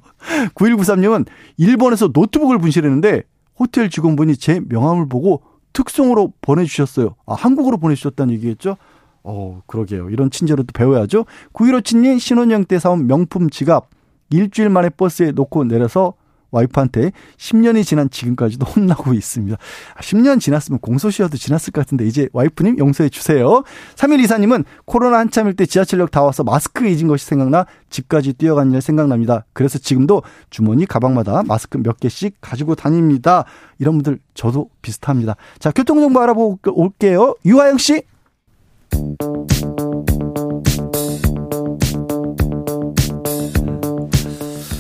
[0.56, 1.26] 9193님은
[1.58, 3.24] 일본에서 노트북을 분실했는데
[3.60, 5.42] 호텔 직원분이 제 명함을 보고
[5.74, 7.16] 특송으로 보내주셨어요.
[7.26, 8.78] 아, 한국으로 보내주셨다는 얘기겠죠?
[9.24, 10.10] 어, 그러게요.
[10.10, 11.26] 이런 친절을 또 배워야죠.
[11.54, 13.90] 9157님 신혼여행 때 사온 명품 지갑
[14.30, 16.14] 일주일 만에 버스에 놓고 내려서
[16.52, 19.58] 와이프한테 10년이 지난 지금까지도 혼나고 있습니다.
[20.02, 23.64] 10년 아, 지났으면 공소시효도 지났을 것 같은데 이제 와이프님 용서해 주세요.
[23.96, 28.82] 3일 이사님은 코로나 한참일 때 지하철역 다 와서 마스크 잊은 것이 생각나 집까지 뛰어간 일
[28.82, 29.46] 생각납니다.
[29.54, 33.46] 그래서 지금도 주머니 가방마다 마스크 몇 개씩 가지고 다닙니다.
[33.80, 35.36] 이런 분들 저도 비슷합니다.
[35.60, 37.36] 자, 교통정보 알아보고 올게요.
[37.46, 38.04] 유하영 씨.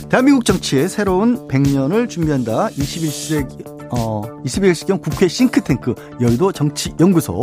[0.10, 2.70] 대한민국 정치의 새로운 100년을 준비한다.
[2.70, 7.42] 21세기 어 21세기형 국회 싱크탱크 여의도 정치연구소.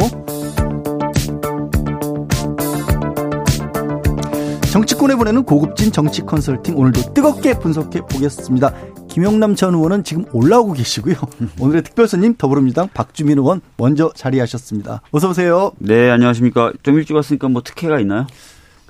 [4.72, 8.74] 정치권에 보내는 고급진 정치 컨설팅 오늘도 뜨겁게 분석해 보겠습니다.
[9.08, 11.14] 김용남 전 의원은 지금 올라오고 계시고요.
[11.60, 15.02] 오늘의 특별 손님 더불어민주당 박주민 의원 먼저 자리하셨습니다.
[15.12, 15.70] 어서 오세요.
[15.78, 16.72] 네, 안녕하십니까.
[16.82, 18.26] 좀 일찍 왔으니까 뭐 특혜가 있나요?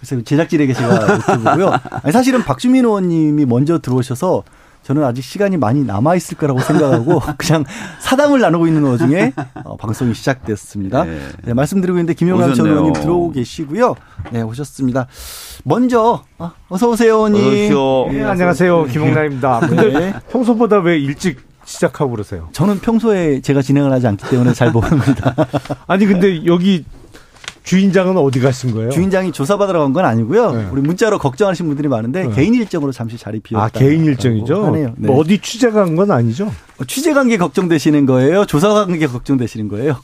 [0.04, 2.12] 그래서 제작진에게 제가 여쭤보고요.
[2.12, 4.44] 사실은 박주민 의원님이 먼저 들어오셔서
[4.82, 7.64] 저는 아직 시간이 많이 남아 있을 거라고 생각하고 그냥
[8.00, 9.32] 사담을 나누고 있는 와중에
[9.64, 11.04] 어, 방송이 시작됐습니다.
[11.04, 11.18] 네.
[11.42, 13.94] 네, 말씀드리고 있는데 김용남 전 의원님 들어오고 계시고요.
[14.30, 15.06] 네, 오셨습니다.
[15.64, 17.72] 먼저 어, 어서 오세요, 의원님.
[17.72, 19.60] 어서 네, 안녕하세요, 김용남입니다.
[19.60, 20.14] 근데 네.
[20.30, 22.50] 평소보다 왜 일찍 시작하고 그러세요?
[22.52, 25.34] 저는 평소에 제가 진행을 하지 않기 때문에 잘 모릅니다.
[25.86, 26.84] 아니 근데 여기
[27.64, 28.90] 주인장은 어디 가신 거예요?
[28.90, 30.52] 주인장이 조사받으러 간 건 아니고요.
[30.52, 30.68] 네.
[30.70, 32.34] 우리 문자로 걱정하시는 분들이 많은데 네.
[32.34, 33.64] 개인 일정으로 잠시 자리 비웠다.
[33.64, 34.66] 아 개인 일정이죠?
[34.66, 34.94] 하네요.
[34.96, 35.08] 네.
[35.08, 36.52] 뭐 어디 취재 간 건 아니죠?
[36.78, 38.44] 어, 취재 관계 걱정되시는 거예요?
[38.46, 39.96] 조사 관계 걱정되시는 거예요?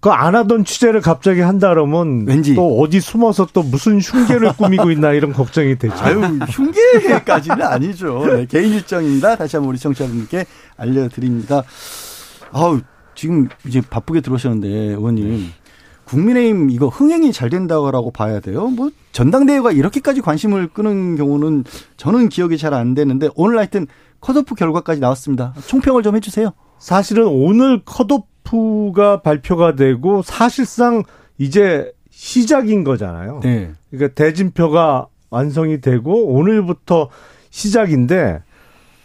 [0.00, 5.12] 그안 하던 취재를 갑자기 한다 그러면 왠지 또 어디 숨어서 또 무슨 흉계를 꾸미고 있나
[5.12, 5.94] 이런 걱정이 되죠.
[6.00, 8.24] 아유 흉계까지는 아니죠.
[8.26, 9.36] 네, 개인 일정입니다.
[9.36, 10.44] 다시 한번 우리 청취자분께
[10.76, 11.62] 알려드립니다.
[12.52, 12.80] 아우
[13.14, 15.50] 지금 이제 바쁘게 들어오셨는데 의원님.
[16.14, 18.68] 국민의힘 이거 흥행이 잘 된다고 봐야 돼요.
[18.68, 21.64] 뭐 전당대회가 이렇게까지 관심을 끄는 경우는
[21.96, 23.86] 저는 기억이 잘 안 되는데 오늘 하여튼
[24.20, 25.54] 컷오프 결과까지 나왔습니다.
[25.66, 26.50] 총평을 좀 해주세요.
[26.78, 31.02] 사실은 오늘 컷오프가 발표가 되고 사실상
[31.38, 33.40] 이제 시작인 거잖아요.
[33.42, 33.72] 네.
[33.90, 37.10] 그러니까 대진표가 완성이 되고 오늘부터
[37.50, 38.40] 시작인데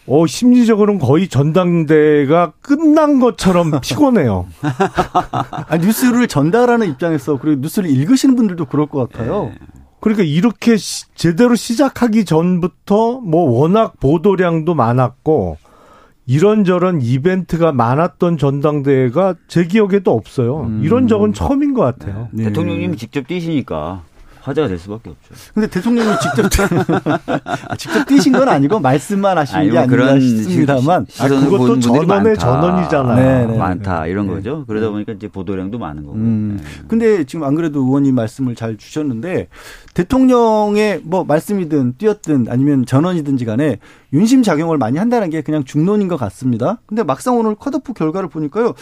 [0.10, 4.48] 어, 심리적으로는 거의 전당대가 끝난 것처럼 피곤해요.
[4.62, 9.45] 아, 뉴스를 전달하는 입장에서 그리고 뉴스를 읽으시는 분들도 그럴 것 같아요.
[9.45, 9.58] 네.
[10.00, 15.58] 그러니까 이렇게 시, 제대로 시작하기 전부터 뭐 워낙 보도량도 많았고
[16.26, 20.62] 이런저런 이벤트가 많았던 전당대회가 제 기억에도 없어요.
[20.62, 20.82] 음.
[20.84, 22.30] 이런 적은 처음인 것 같아요.
[22.32, 22.45] 네.
[22.45, 24.04] 대통령님이 직접 뛰시니까
[24.50, 25.34] 화제가 될 수밖에 없죠.
[25.54, 26.50] 근데 대통령이 직접
[27.70, 33.16] 아, 직접 뛰신 건 아니고 말씀만 하신 게 아닌가 싶습니다만 시, 아, 그것도 전원의 전원이잖아요.
[33.16, 33.46] 네네.
[33.46, 33.58] 네, 네.
[33.58, 34.34] 많다 이런 네.
[34.34, 34.66] 거죠.
[34.68, 36.16] 그러다 보니까 이제 보도량도 많은 거고.
[36.16, 36.60] 음.
[36.60, 36.64] 네.
[36.88, 39.48] 근데 지금 안 그래도 의원님 말씀을 잘 주셨는데
[39.94, 43.78] 대통령의 뭐 말씀이든 뛰었든 아니면 전원이든지 간에
[44.14, 46.80] 윤심 작용을 많이 한다는 게 그냥 중론인 것 같습니다.
[46.88, 48.74] 근데 막상 오늘 컷오프 결과를 보니까요.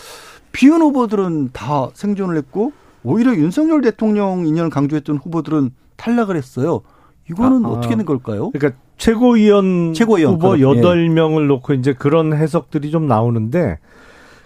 [0.51, 2.71] 비윤 후보들은 다 생존을 했고
[3.03, 6.81] 오히려 윤석열 대통령 인연을 강조했던 후보들은 탈락을 했어요.
[7.29, 7.71] 이거는 아, 아.
[7.71, 8.51] 어떻게 된 걸까요?
[8.51, 11.47] 그러니까 최고위원, 최고위원 후보 여덟 명을 예.
[11.47, 13.77] 놓고 이제 그런 해석들이 좀 나오는데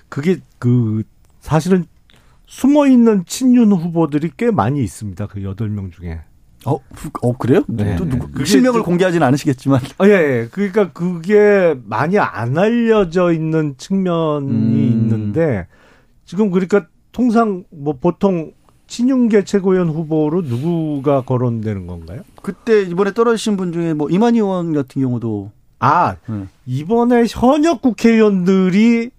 [0.09, 1.03] 그게 그
[1.39, 1.85] 사실은
[2.45, 5.27] 숨어 있는 친윤 후보들이 꽤 많이 있습니다.
[5.27, 6.19] 그 여덟 명 중에.
[6.65, 6.77] 어,
[7.21, 7.63] 어 그래요?
[7.67, 7.95] 네.
[7.95, 9.79] 또 누구 그 실명을 공개하지는 않으시겠지만.
[9.99, 10.47] 어, 예, 예.
[10.51, 14.89] 그러니까 그게 많이 안 알려져 있는 측면이 음.
[14.91, 15.67] 있는데
[16.25, 16.87] 지금 그러니까
[17.25, 18.51] 통상 뭐 보통
[18.87, 22.21] 친윤계 최고위원 후보로 누구가 거론되는 건가요?
[22.41, 26.45] 그때 이번에 떨어지신 분 중에 뭐 이만희 의원 같은 경우도 아, 네.
[26.65, 29.11] 이번에 현역 국회의원들이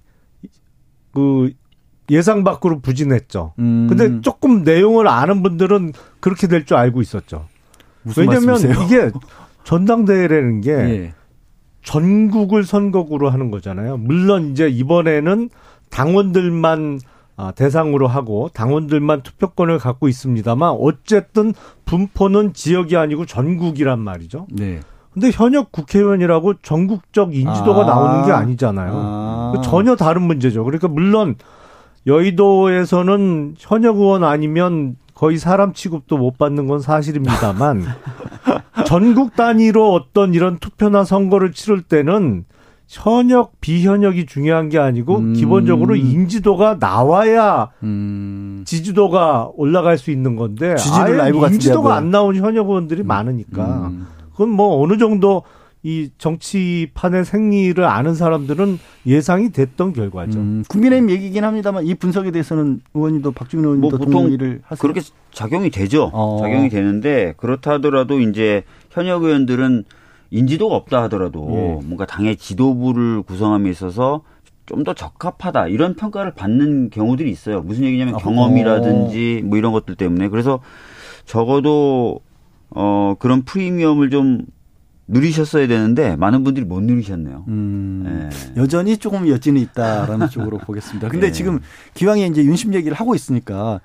[1.14, 1.52] 그
[2.10, 3.54] 예상 밖으로 부진했죠.
[3.60, 3.86] 음.
[3.88, 7.46] 근데 조금 내용을 아는 분들은 그렇게 될 줄 알고 있었죠.
[8.16, 8.84] 왜냐면 말씀이세요?
[8.84, 9.10] 이게
[9.62, 11.14] 전당대회라는 게 예.
[11.84, 13.96] 전국을 선거구로 하는 거잖아요.
[13.96, 15.50] 물론 이제 이번에는
[15.90, 17.11] 당원들만 아,
[17.54, 24.46] 대상으로 하고 당원들만 투표권을 갖고 있습니다만 어쨌든 분포는 지역이 아니고 전국이란 말이죠.
[24.50, 24.80] 네.
[25.12, 27.86] 근데 현역 국회의원이라고 전국적 인지도가 아.
[27.86, 28.92] 나오는 게 아니잖아요.
[28.94, 29.52] 아.
[29.54, 30.64] 그 전혀 다른 문제죠.
[30.64, 31.36] 그러니까 물론
[32.06, 37.84] 여의도에서는 현역 의원 아니면 거의 사람 취급도 못 받는 건 사실입니다만
[38.86, 42.44] 전국 단위로 어떤 이런 투표나 선거를 치를 때는
[42.92, 45.32] 현역 비현역이 중요한 게 아니고 음.
[45.32, 48.64] 기본적으로 인지도가 나와야 음.
[48.66, 51.96] 지지도가 올라갈 수 있는 건데 아예 라이브 인지도가.
[51.96, 54.06] 안 나온 현역 의원들이 많으니까 음.
[54.32, 55.42] 그건 뭐 어느 정도
[55.82, 60.38] 이 정치판의 생리를 아는 사람들은 예상이 됐던 결과죠.
[60.38, 64.80] 음, 국민의힘 얘기긴 합니다만 이 분석에 대해서는 의원님도 박주민 의원님도 뭐 보통 동의를 하세요.
[64.80, 65.00] 그렇게
[65.32, 66.10] 작용이 되죠.
[66.12, 66.38] 어.
[66.40, 69.84] 작용이 되는데 그렇다 하더라도 이제 현역 의원들은
[70.32, 71.86] 인지도가 없다 하더라도 예.
[71.86, 74.22] 뭔가 당의 지도부를 구성함에 있어서
[74.66, 77.60] 좀 더 적합하다 이런 평가를 받는 경우들이 있어요.
[77.60, 78.18] 무슨 얘기냐면 어.
[78.18, 80.60] 경험이라든지 뭐 이런 것들 때문에 그래서
[81.26, 82.20] 적어도
[82.70, 84.46] 어 그런 프리미엄을 좀
[85.08, 87.44] 누리셨어야 되는데 많은 분들이 못 누리셨네요.
[87.48, 88.60] 음, 예.
[88.60, 91.08] 여전히 조금 여진이 있다라는 쪽으로 보겠습니다.
[91.08, 91.32] 근데 네.
[91.32, 91.60] 지금
[91.94, 93.80] 기왕에 이제 윤심 얘기를 하고 있으니까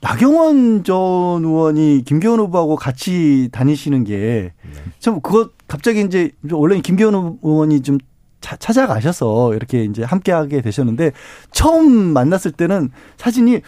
[0.00, 0.96] 나경원 전
[1.44, 7.98] 의원이 김기현 후보하고 같이 다니시는 게참 그거 갑자기 이제 원래 김기현 의원이 좀
[8.40, 11.10] 차- 찾아가셔서 이렇게 이제 함께하게 되셨는데
[11.50, 13.60] 처음 만났을 때는 사진이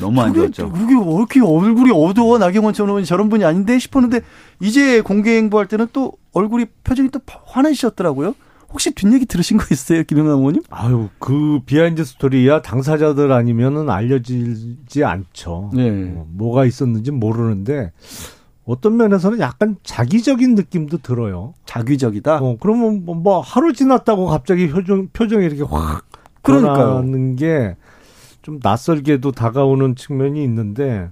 [0.00, 0.72] 너무 안 좋았죠.
[0.72, 4.22] 그게 왜 이렇게 얼굴이 어두워 나경원 전 의원이 저런 분이 아닌데 싶었는데
[4.60, 8.34] 이제 공개 행보할 때는 또 얼굴이 표정이 또 환해지셨더라고요.
[8.72, 10.62] 혹시 뒷얘기 들으신 거 있어요, 김용남 의원님?
[10.70, 15.70] 아유, 그 behind 스토리야 당사자들 아니면은 알려지지 않죠.
[15.74, 16.14] 네.
[16.16, 17.92] 어, 뭐가 있었는지 모르는데
[18.64, 21.54] 어떤 면에서는 약간 자기적인 느낌도 들어요.
[21.64, 22.38] 자기적이다.
[22.42, 26.04] 어, 그러면 뭐, 뭐 하루 지났다고 갑자기 표정 표정이 이렇게 확
[26.42, 26.76] 그러니까요.
[26.76, 27.76] 변하는 게
[28.46, 31.10] 좀 낯설게도 다가오는 측면이 있는데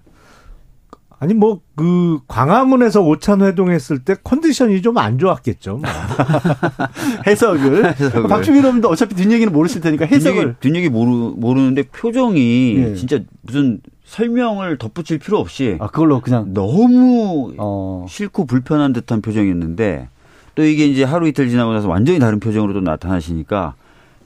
[1.18, 5.78] 아니 뭐 그 광화문에서 오찬 회동했을 때 컨디션이 좀 안 좋았겠죠.
[5.78, 5.82] 뭐.
[7.26, 7.94] 해석을.
[7.98, 8.28] 해석을.
[8.28, 10.56] 박주민 의원도 어차피 뒷얘기는 모르실 테니까 해석을.
[10.60, 12.94] 뒷얘기, 뒷얘기 모르, 모르는데 표정이 예.
[12.94, 18.06] 진짜 무슨 설명을 덧붙일 필요 없이 아, 그걸로 그냥, 너무 어.
[18.08, 20.08] 싫고 불편한 듯한 표정이었는데
[20.54, 23.74] 또 이게 이제 하루 이틀 지나고 나서 완전히 다른 표정으로 또 나타나시니까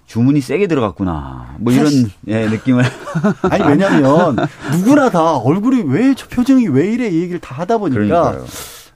[0.09, 1.57] 주문이 세게 들어갔구나.
[1.61, 1.93] 뭐 이런
[2.29, 2.83] 예, 느낌을
[3.51, 4.37] 아니, 왜냐면
[4.73, 8.47] 누구나 다 얼굴이 왜 저 표정이 왜 이래 이 얘기를 다 하다 보니까 그러니까요.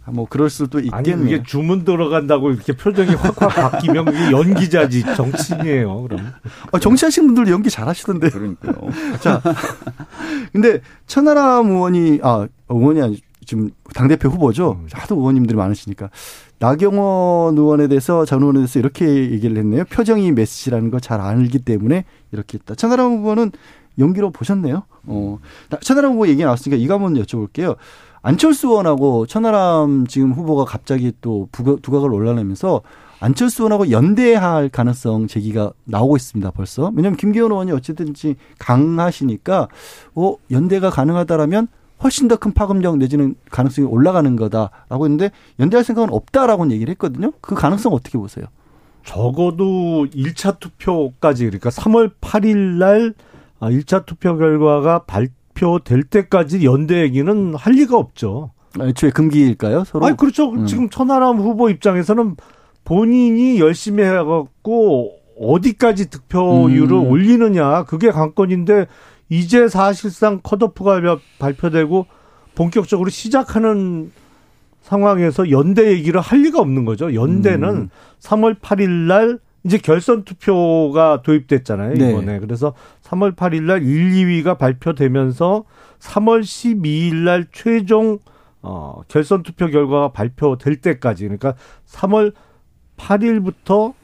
[0.05, 1.19] 아, 뭐 그럴 수도 있겠네요.
[1.19, 6.03] 그게 주문 들어간다고 이렇게 표정이 확확 바뀌면 그게 연기자지 정치인이에요.
[6.03, 6.33] 그럼
[6.73, 8.31] 아, 정치하시는 분들도 연기 잘하시던데.
[8.31, 8.75] 그러니까요.
[9.21, 9.41] 자,
[10.53, 14.79] 근데 천하람 의원이 아 의원이 아니 지금 당 대표 후보죠.
[14.81, 14.89] 음.
[14.93, 16.09] 하도 의원님들이 많으시니까
[16.63, 19.83] 나경원 의원에 대해서 전 의원에 대해서 이렇게 얘기를 했네요.
[19.91, 22.77] 표정이 메시지라는 걸 잘 알기 때문에 이렇게 했다.
[22.77, 23.51] 천하람 후보는
[23.99, 24.85] 연기로 보셨네요.
[25.07, 27.75] 어, 나- 천하람 후보 얘기 나왔으니까 이거 한번 여쭤볼게요.
[28.23, 32.83] 안철수 의원하고 천하람 지금 후보가 갑자기 또 두각을 올라내면서
[33.19, 36.53] 안철수 의원하고 연대할 가능성 제기가 나오고 있습니다.
[36.53, 36.93] 벌써.
[36.95, 39.67] 왜냐하면 김기현 의원이 어쨌든지 강하시니까
[40.15, 41.67] 어 연대가 가능하다라면
[42.03, 47.33] 훨씬 더 큰 파급력 내지는 가능성이 올라가는 거다라고 했는데 연대할 생각은 없다라고 얘기를 했거든요.
[47.41, 48.47] 그 가능성 어떻게 보세요?
[49.05, 53.15] 적어도 1차 투표까지 그러니까 3월 8일 날
[53.61, 58.51] 아, 1차 투표 결과가 발표될 때까지 연대 얘기는 할 리가 없죠.
[58.81, 59.85] 애초에 금기일까요?
[59.85, 60.07] 서로.
[60.07, 60.51] 아니 그렇죠.
[60.51, 60.67] 음.
[60.67, 62.37] 지금 천하람 후보 입장에서는
[62.85, 67.07] 본인이 열심히 해갖고 어디까지 득표율을 음.
[67.07, 68.87] 올리느냐 그게 관건인데
[69.33, 72.07] 이제 사실상 컷오프가 몇- 발표되고
[72.55, 74.13] 본격적으로 시작하는
[74.83, 77.15] 상황에서 연대 얘기를 할 리가 없는 거죠.
[77.15, 77.91] 연대는 음.
[78.21, 81.95] 3월 8일 날 이제 결선 투표가 도입됐잖아요.
[81.95, 82.11] 네.
[82.11, 82.41] 이번에.
[82.41, 84.11] 그래서 3월 8일 날 1,
[84.43, 85.65] 2위가 발표되면서
[86.01, 88.19] 3월 12일 날 최종
[88.61, 91.55] 어, 결선 투표 결과가 발표될 때까지 그러니까
[91.89, 92.35] 3월
[92.99, 93.95] 8일부터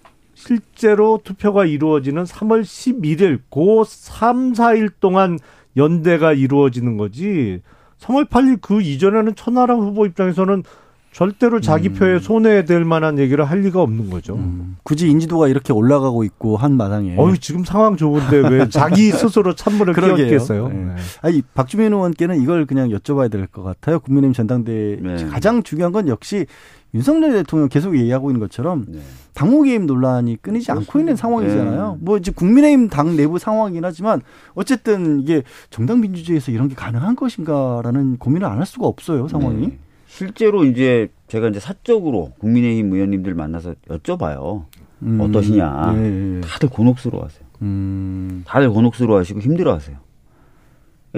[0.42, 5.36] 실제로 투표가 이루어지는 3월 11일 고 3, 4일 동안
[5.76, 7.60] 연대가 이루어지는 거지.
[8.00, 10.62] 3월 8일 그 이전에는 천하람 후보 입장에서는
[11.10, 14.36] 절대로 자기 표에 손해될 만한 얘기를 할 리가 없는 거죠.
[14.36, 14.76] 음.
[14.84, 17.16] 굳이 인지도가 이렇게 올라가고 있고 한 마당에.
[17.18, 19.94] 어유 지금 상황 좋은데 왜 자기 스스로 찬물을.
[19.94, 20.68] 끼얹겠어요?
[20.68, 20.74] 네.
[20.74, 20.94] 네.
[21.22, 23.98] 아니 박주민 의원께는 이걸 그냥 여쭤봐야 될 것 같아요.
[23.98, 25.24] 국민의힘 전당대 네.
[25.26, 26.46] 가장 중요한 건 역시
[26.94, 29.00] 윤석열 대통령 계속 얘기하고 있는 것처럼 네.
[29.34, 31.92] 당무 개입 논란이 끊이지 않고 있는 상황이잖아요.
[31.92, 31.98] 네.
[32.00, 34.22] 뭐 이제 국민의힘 당 내부 상황이긴 하지만
[34.54, 39.66] 어쨌든 이게 정당 민주주의에서 이런 게 가능한 것인가라는 고민을 안 할 수가 없어요 상황이.
[39.68, 39.78] 네.
[40.06, 44.64] 실제로 이제 제가 이제 사적으로 국민의힘 의원님들 만나서 여쭤봐요.
[45.02, 45.20] 음.
[45.20, 45.94] 어떠시냐.
[45.96, 46.40] 예, 예.
[46.40, 47.46] 다들 곤혹스러워하세요.
[47.62, 48.42] 음.
[48.46, 49.96] 다들 곤혹스러워하시고 힘들어하세요.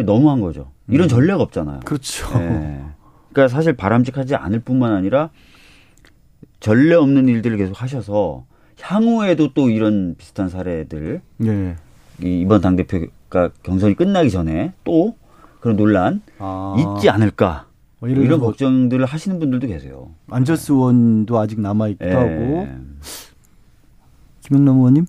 [0.05, 0.73] 너무한 거죠.
[0.89, 1.81] 이런 전례가 없잖아요.
[1.85, 2.27] 그렇죠.
[2.41, 2.81] 예.
[3.33, 5.31] 그러니까 사실 바람직하지 않을 뿐만 아니라
[6.61, 8.45] 전례 없는 일들을 계속 하셔서
[8.81, 11.77] 향후에도 또 이런 비슷한 사례들 예.
[12.23, 15.17] 이 이번 당 대표가 경선이 끝나기 전에 또
[15.61, 16.77] 그런 논란 아.
[16.79, 17.67] 있지 않을까
[17.99, 20.11] 뭐 이런 걱정들을 하시는 분들도 계세요.
[20.31, 22.15] 안철수 의원도 아직 남아 있기도 예.
[22.15, 22.69] 하고
[24.41, 25.07] 김영남 의원님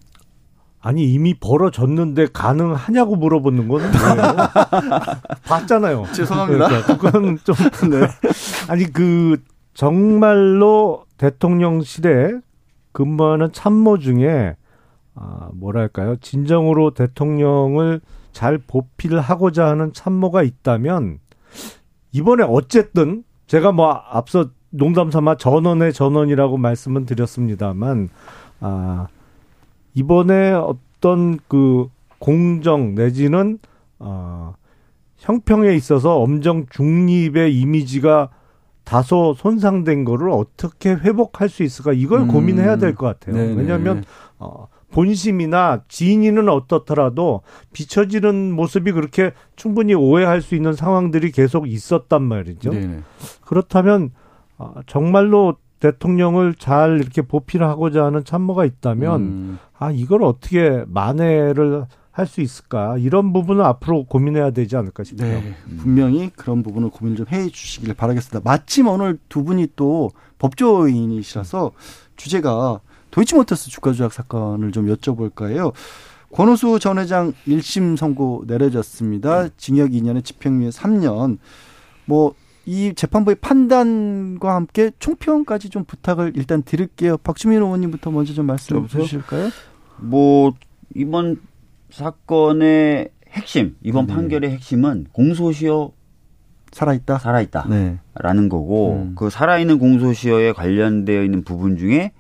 [0.82, 4.38] 아니 이미 벌어졌는데 가능하냐고 물어보는 건 뭐예요?
[5.46, 6.06] 봤잖아요.
[6.12, 6.68] 죄송합니다.
[6.68, 7.56] 그러니까 그건 좀
[7.90, 8.08] 네.
[8.68, 9.38] 아니 그
[9.74, 12.40] 정말로 대통령실에
[12.94, 14.56] 근무하는 참모 중에
[15.14, 16.16] 아 뭐랄까요?
[16.16, 21.20] 진정으로 대통령을 잘 보필 하고자 하는 참모가 있다면
[22.12, 28.10] 이번에 어쨌든 제가 뭐 앞서 농담 삼아 전원의 전원이라고 말씀은 드렸습니다만
[28.60, 29.08] 아
[29.94, 33.60] 이번에 어떤 그 공정 내지는
[34.00, 34.56] 어
[35.18, 38.30] 형평에 있어서 엄정 중립의 이미지가
[38.92, 42.28] 다소 손상된 거를 어떻게 회복할 수 있을까 이걸 음.
[42.28, 43.38] 고민해야 될 것 같아요.
[43.38, 43.54] 네네.
[43.62, 44.04] 왜냐하면
[44.38, 52.72] 어, 본심이나 지인이는 어떻더라도 비춰지는 모습이 그렇게 충분히 오해할 수 있는 상황들이 계속 있었단 말이죠.
[52.72, 53.00] 네네.
[53.46, 54.12] 그렇다면
[54.58, 59.60] 아, 정말로 대통령을 잘 이렇게 보필하고자 하는 참모가 있다면 음.
[59.80, 65.42] 아 이걸 어떻게 만회를 할 수 있을까 이런 부분은 앞으로 고민해야 되지 않을까 싶어요.
[65.42, 68.42] 네, 분명히 그런 부분을 고민을 좀해 주시길 바라겠습니다.
[68.44, 71.72] 마침 오늘 두 분이 또 법조인이시라서
[72.18, 75.72] 주제가 도이치모터스 주가 조작 사건을 좀 여쭤볼까 해요.
[76.34, 79.50] 권오수 전 회장 1심 선고 내려졌습니다.
[79.58, 81.38] 징역 2년에 집행유예 3년.
[82.06, 87.18] 뭐 이 재판부의 판단과 함께 총평까지 좀 부탁을 일단 드릴게요.
[87.18, 89.04] 박주민 의원님부터 먼저 좀 말씀 여보세요?
[89.04, 89.50] 주실까요?
[89.98, 90.54] 뭐
[90.94, 91.42] 이번
[91.92, 94.14] 사건의 핵심 이번 네.
[94.14, 95.94] 판결의 핵심은 공소시효
[96.72, 97.18] 살아있다.
[97.20, 97.68] 살아있다.
[97.70, 98.00] 네.
[98.16, 99.14] 라는 거고 음.
[99.16, 102.12] 그 살아있는 공소시효에 관련되어 있는 부분 중에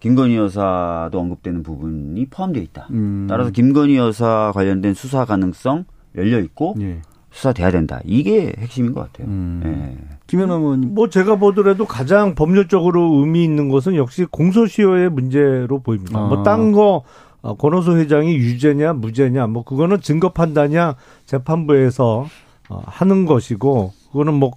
[0.00, 2.88] 김건희 여사도 언급되는 부분이 포함되어 있다.
[2.90, 3.26] 음.
[3.28, 5.84] 따라서 김건희 여사 관련된 수사 가능성
[6.16, 7.00] 열려 있고 예.
[7.30, 8.00] 수사돼야 된다.
[8.04, 9.28] 이게 핵심인 것 같아요.
[9.28, 9.62] 음.
[9.64, 10.16] 예.
[10.26, 10.94] 김현아 의원님.
[10.94, 16.18] 뭐 제가 보더라도 가장 법률적으로 의미 있는 것은 역시 공소시효의 문제로 보입니다.
[16.18, 16.26] 아.
[16.26, 17.04] 뭐딴거
[17.42, 22.26] 어, 권오수 회장이 유죄냐 무죄냐 뭐 그거는 증거 판단이야 재판부에서
[22.68, 24.52] 어, 하는 것이고 그거는 뭐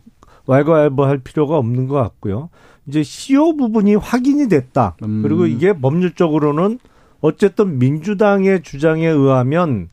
[0.48, 2.50] 왈가왈부할 필요가 없는 것 같고요.
[2.88, 4.95] 이제 시효 부분이 확인이 됐다.
[5.04, 5.24] 음.
[5.24, 6.80] 그리고 이게 법률적으로는
[7.21, 9.89] 어쨌든 민주당의 주장에 의하면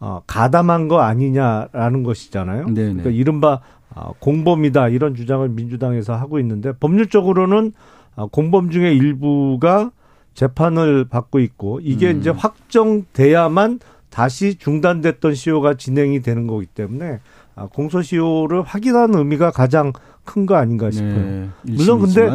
[0.00, 2.66] 어, 가담한 거 아니냐라는 것이잖아요.
[2.66, 2.74] 네네.
[2.74, 3.60] 그러니까 이른바
[3.94, 7.72] 아, 공범이다 이런 주장을 민주당에서 하고 있는데 법률적으로는
[8.16, 9.92] 아, 공범 중에 일부가
[10.34, 12.20] 재판을 받고 있고 이게 음.
[12.20, 17.20] 이제 확정돼야만 다시 중단됐던 시효가 진행이 되는 거기 때문에
[17.56, 19.92] 아, 공소시효를 확인하는 의미가 가장
[20.24, 21.14] 큰 거 아닌가 싶어요.
[21.14, 22.30] 네, 물론 근데.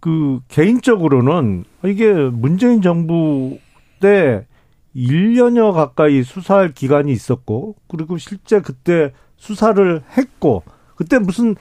[0.00, 3.58] 그 개인적으로는 이게 문재인 정부
[4.00, 4.46] 때
[4.94, 10.62] 1년여 가까이 수사할 기간이 있었고 그리고 실제 그때 수사를 했고
[10.94, 11.56] 그때 무슨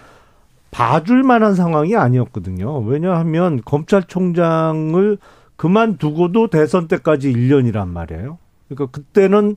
[0.70, 2.80] 봐줄 만한 상황이 아니었거든요.
[2.82, 5.18] 왜냐하면 검찰총장을
[5.58, 8.38] 그만두고도 대선 때까지 1년이란 말이에요.
[8.70, 9.56] 그러니까 그때는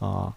[0.00, 0.34] 어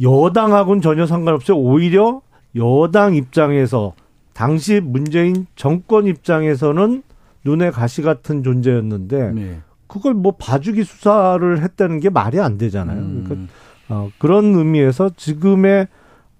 [0.00, 2.22] 여당하고는 전혀 상관없이 오히려
[2.56, 3.94] 여당 입장에서
[4.32, 7.02] 당시 문재인 정권 입장에서는
[7.44, 9.60] 눈에 가시 같은 존재였는데 네.
[9.86, 12.98] 그걸 뭐 봐주기 수사를 했다는 게 말이 안 되잖아요.
[12.98, 13.24] 음.
[13.26, 13.52] 그러니까
[13.88, 15.88] 어, 그런 의미에서 지금의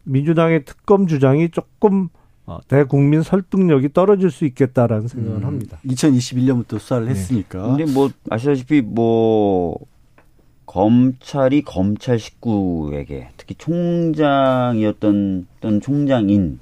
[0.05, 2.09] 민주당의 특검 주장이 조금
[2.47, 5.79] 어, 대국민 설득력이 떨어질 수 있겠다라는 생각을 음, 합니다.
[5.87, 7.11] 2021년부터 수사를 네.
[7.11, 7.63] 했으니까.
[7.63, 9.79] 근데 뭐 아시다시피 뭐
[10.67, 16.59] 검찰이 검찰 식구에게 특히 총장이었던 어떤 총장인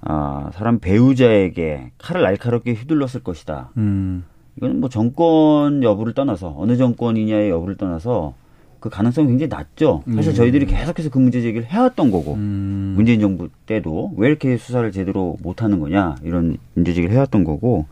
[0.00, 3.72] 아 사람 배우자에게 칼을 날카롭게 휘둘렀을 것이다.
[3.76, 4.24] 음.
[4.56, 8.34] 이거는 뭐 정권 여부를 떠나서 어느 정권이냐의 여부를 떠나서
[8.80, 10.02] 그 가능성이 굉장히 낮죠.
[10.14, 10.34] 사실 음.
[10.34, 12.94] 저희들이 계속해서 그 문제 제기를 해왔던 거고 음.
[12.96, 17.86] 문재인 정부 때도 왜 이렇게 수사를 제대로 못하는 거냐 이런 문제 제기를 해왔던 거고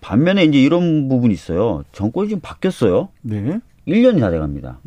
[0.00, 1.84] 반면에 이제 이런 부분이 있어요.
[1.92, 3.08] 정권이 지금 바뀌었어요.
[3.22, 3.60] 네.
[3.86, 4.78] 1년이 다 돼갑니다.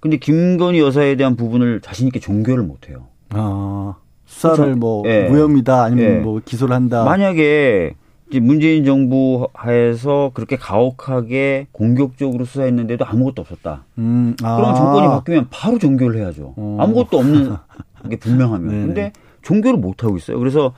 [0.00, 3.06] 근데 김건희 여사에 대한 부분을 자신 있게 종결을 못해요.
[3.30, 3.96] 아,
[4.26, 4.78] 수사를 그렇죠.
[4.78, 5.28] 뭐 예.
[5.28, 6.18] 무혐의다 아니면 예.
[6.20, 7.04] 뭐 기소를 한다.
[7.04, 7.94] 만약에
[8.34, 13.84] 문재인 정부 하에서 그렇게 가혹하게 공격적으로 수사했는데도 아무것도 없었다.
[13.98, 14.56] 음, 아.
[14.56, 16.54] 그럼 정권이 바뀌면 바로 종결을 해야죠.
[16.56, 16.76] 어.
[16.80, 17.56] 아무것도 없는
[18.10, 18.68] 게 분명하면.
[18.68, 18.86] 네네.
[18.86, 19.12] 근데
[19.42, 20.38] 종결을 못 하고 있어요.
[20.38, 20.74] 그래서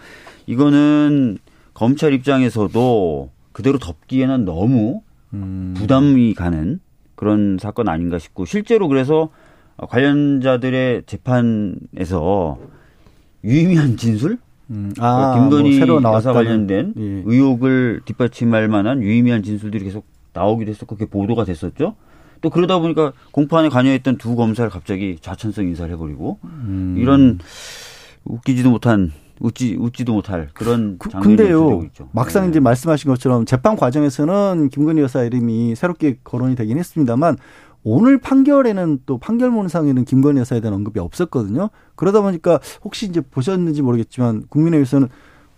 [0.46, 1.38] 이거는
[1.74, 5.74] 검찰 입장에서도 그대로 덮기에는 너무 음.
[5.76, 6.80] 부담이 가는
[7.16, 9.30] 그런 사건 아닌가 싶고 실제로 그래서
[9.76, 12.59] 관련자들의 재판에서
[13.44, 14.38] 유의미한 진술,
[14.70, 14.92] 음.
[14.98, 17.22] 아, 김건희 뭐 새로 나왔다는 관련된 예.
[17.26, 21.96] 의혹을 뒷받침할 만한 유의미한 진술들이 계속 나오기도 했었고 그게 보도가 됐었죠.
[22.40, 26.94] 또 그러다 보니까 공판에 관여했던 두 검사를 갑자기 좌천성 인사를 해버리고 음.
[26.98, 27.38] 이런
[28.24, 31.82] 웃기지도 못한 웃지 웃지도 못할 그런 그, 근데요.
[32.12, 32.50] 막상 네.
[32.50, 37.36] 이제 말씀하신 것처럼 재판 과정에서는 김건희 여사 이름이 새롭게 거론이 되긴 했습니다만
[37.83, 41.70] 오늘 판결에는 또 판결문상에는 김건희 여사에 대한 언급이 없었거든요.
[41.95, 45.09] 그러다 보니까 혹시 이제 보셨는지 모르겠지만 국민의힘에서는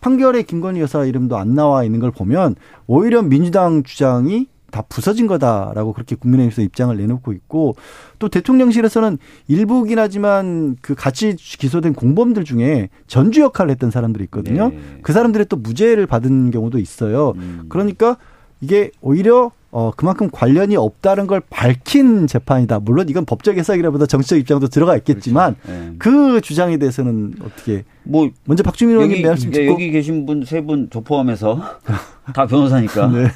[0.01, 2.57] 판결에 김건희 여사 이름도 안 나와 있는 걸 보면
[2.87, 7.77] 오히려 민주당 주장이 다 부서진 거다라고 그렇게 국민의힘에서 입장을 내놓고 있고
[8.19, 14.71] 또 대통령실에서는 일부긴 하지만 그 같이 기소된 공범들 중에 전주 역할을 했던 사람들이 있거든요.
[14.71, 14.81] 네.
[15.03, 17.35] 그 사람들이 또 무죄를 받은 경우도 있어요.
[17.37, 17.67] 음.
[17.69, 18.17] 그러니까
[18.61, 22.79] 이게 오히려 어 그만큼 관련이 없다는 걸 밝힌 재판이다.
[22.81, 25.93] 물론 이건 법적 해석이라보다 정치적 입장도 들어가 있겠지만 네.
[25.99, 30.61] 그 주장에 대해서는 어떻게 뭐 먼저 박주민 의원님 말씀 예, 듣고 여기 계신 분 세
[30.61, 31.59] 분 저 포함해서
[32.35, 33.29] 다 변호사니까 네.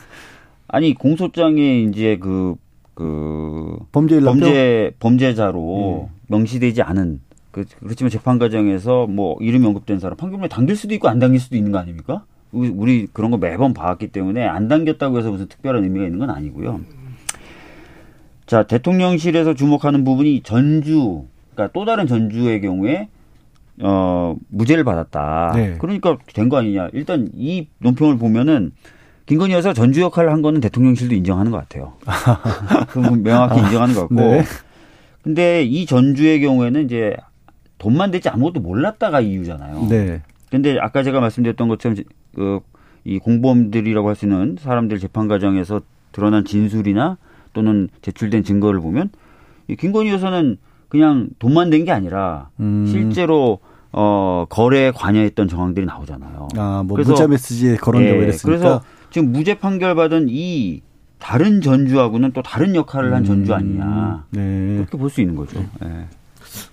[0.69, 6.17] 아니 공소장에 이제 그그 범죄 범죄 범죄자로 예.
[6.29, 7.21] 명시되지 않은
[7.51, 11.57] 그, 그렇지만 재판 과정에서 뭐 이름이 언급된 사람 판결문에 당길 수도 있고 안 당길 수도
[11.57, 12.25] 있는 거 아닙니까?
[12.53, 16.81] 우리, 그런 거 매번 봐왔기 때문에 안 당겼다고 해서 무슨 특별한 의미가 있는 건 아니고요.
[18.47, 21.25] 자 대통령실에서 주목하는 부분이 전주
[21.55, 23.09] 그러니까 또 다른 전주의 경우에
[23.83, 25.53] 어 무죄를 받았다.
[25.55, 25.77] 네.
[25.79, 26.89] 그러니까 된 거 아니냐.
[26.93, 28.73] 일단 이 논평을 보면은
[29.27, 31.95] 김건희 여사 전주 역할을 한 거는 대통령실도 인정하는 것 같아요.
[32.89, 34.15] 그 명확히 인정하는 것 같고.
[34.15, 34.43] 네.
[35.23, 37.17] 근데 이 전주의 경우에는 이제
[37.79, 39.89] 돈만 대지 아무것도 몰랐다가 이유잖아요.
[39.89, 40.23] 네.
[40.51, 42.05] 근데 아까 제가 말씀드렸던 것처럼 그
[43.05, 45.81] 이 공범들이라고 할 수 있는 사람들 재판 과정에서
[46.13, 47.19] 드러난 진술이나
[47.53, 49.11] 또는 제출된 증거를 보면
[49.69, 50.57] 이 김건희 여사는
[50.89, 52.87] 그냥 돈만 댄게 아니라 음.
[52.87, 53.59] 실제로
[53.93, 56.49] 어 거래에 관여했던 정황들이 나오잖아요.
[56.57, 60.83] 아 뭐 그래서- 문자 메시지에 거론되고 예, 이랬으니까 그래서 지금 무죄 판결 받은 이
[61.19, 64.27] 다른 전주하고는 또 다른 역할을 한 전주 아니냐.
[64.31, 64.75] 네.
[64.77, 65.65] 그렇게 볼 수 있는 거죠.
[65.85, 66.07] 예.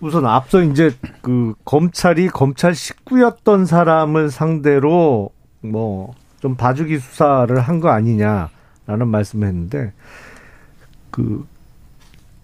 [0.02, 0.92] 우선 앞서 이제
[1.22, 5.30] 그 검찰이 검찰 식구였던 사람을 상대로
[5.64, 9.94] 뭐 좀 봐주기 수사를 한 거 아니냐라는 말씀을 했는데
[11.10, 11.48] 그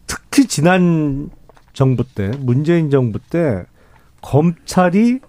[0.07, 1.29] 특히 지난
[1.73, 3.65] 정부 때 문재인 정부 때
[4.21, 5.19] 검찰이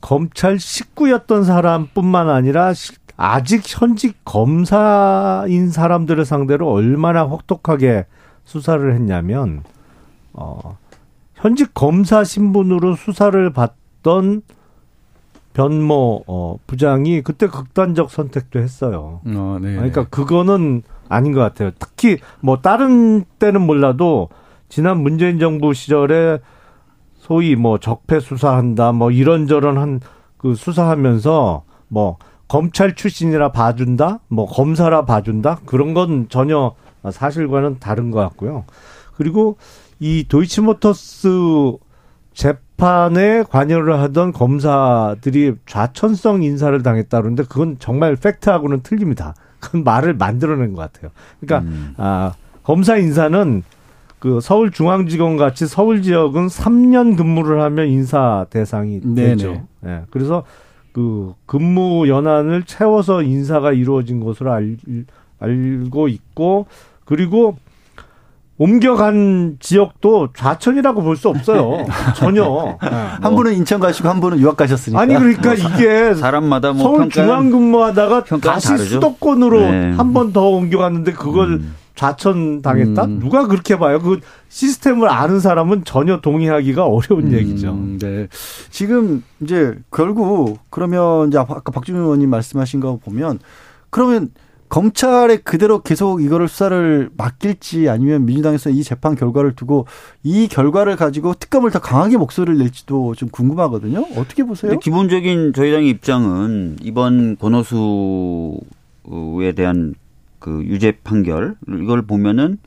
[0.00, 8.06] 검찰 식구였던 사람뿐만 아니라 시- 아직 현직 검사인 사람들을 상대로 얼마나 혹독하게
[8.44, 9.62] 수사를 했냐면
[10.32, 10.78] 어
[11.34, 14.40] 현직 검사 신분으로 수사를 받던
[15.56, 19.20] 변모 어, 부장이 그때 극단적 선택도 했어요.
[19.24, 19.74] 어, 네.
[19.74, 21.70] 그러니까 그거는 아닌 것 같아요.
[21.78, 24.28] 특히 뭐 다른 때는 몰라도
[24.68, 26.38] 지난 문재인 정부 시절에
[27.16, 30.00] 소위 뭐 적폐 수사한다 뭐 이런저런 한
[30.46, 36.74] 그 수사하면서 뭐 검찰 출신이라 봐준다 뭐 검사라 봐준다 그런 건 전혀
[37.10, 38.64] 사실과는 다른 것 같고요.
[39.16, 39.56] 그리고
[39.98, 41.28] 이 도이치모터스
[42.36, 49.34] 재판에 관여를 하던 검사들이 좌천성 인사를 당했다 그러는데 그건 정말 팩트하고는 틀립니다.
[49.58, 51.10] 그건 말을 만들어낸 것 같아요.
[51.40, 51.94] 그러니까 음.
[51.96, 53.62] 아, 검사 인사는
[54.18, 59.28] 그 서울중앙지검 같이 서울 지역은 3년 근무를 하면 인사 대상이 네네.
[59.30, 59.66] 되죠.
[59.86, 60.02] 예.
[60.10, 60.44] 그래서
[60.92, 64.76] 그 근무 연한을 채워서 인사가 이루어진 것으로 알,
[65.38, 66.66] 알고 있고
[67.06, 67.56] 그리고
[68.58, 71.84] 옮겨간 지역도 좌천이라고 볼 수 없어요.
[72.16, 72.78] 전혀.
[72.82, 72.88] 예.
[72.88, 75.00] 한 분은 인천 가시고 한 분은 유학 가셨으니까.
[75.00, 78.84] 아니 그러니까 이게 사람마다 뭐 서울 중앙 근무하다가 다시 다르죠.
[78.96, 79.92] 수도권으로 네.
[79.92, 81.74] 한번 더 옮겨갔는데 그걸 음.
[81.94, 83.04] 좌천 당했다?
[83.04, 83.20] 음.
[83.20, 83.98] 누가 그렇게 봐요?
[84.00, 87.70] 그 시스템을 아는 사람은 전혀 동의하기가 어려운 얘기죠.
[87.70, 88.28] 음, 네.
[88.70, 93.38] 지금 이제 결국 그러면 이제 아까 박주민 의원님 말씀하신 거 보면
[93.88, 94.28] 그러면
[94.68, 99.86] 검찰에 그대로 계속 이거를 수사를 맡길지 아니면 민주당에서 이 재판 결과를 두고
[100.22, 104.06] 이 결과를 가지고 특검을 더 강하게 목소리를 낼지도 좀 궁금하거든요.
[104.16, 104.78] 어떻게 보세요?
[104.78, 108.60] 기본적인 저희 당의 입장은 이번 권오수에
[109.54, 109.94] 대한
[110.38, 112.58] 그 유죄 판결 이걸 보면은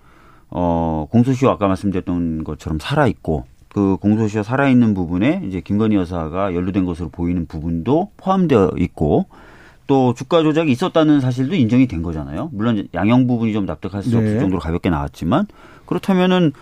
[0.49, 6.55] 어 공소시효 아까 말씀드렸던 것처럼 살아 있고 그 공소시효 살아 있는 부분에 이제 김건희 여사가
[6.55, 9.27] 연루된 것으로 보이는 부분도 포함되어 있고
[9.89, 12.51] 또 주가 조작이 있었다는 사실도 인정이 된 거잖아요.
[12.53, 14.39] 물론 양형 부분이 좀 납득할 수 없을 네.
[14.39, 15.47] 정도로 가볍게 나왔지만
[15.87, 16.53] 그렇다면은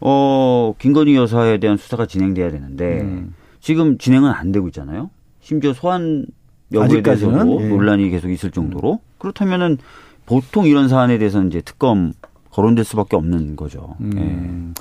[0.00, 3.32] 어 김건희 여사에 대한 수사가 진행돼야 되는데 음.
[3.60, 5.10] 지금 진행은 안 되고 있잖아요.
[5.40, 6.26] 심지어 소환
[6.72, 7.68] 여부에 대해서도 예.
[7.68, 9.78] 논란이 계속 있을 정도로 그렇다면은
[10.26, 12.12] 보통 이런 사안에 대해서는 이제 특검
[12.50, 13.94] 거론될 수밖에 없는 거죠.
[14.16, 14.72] 예.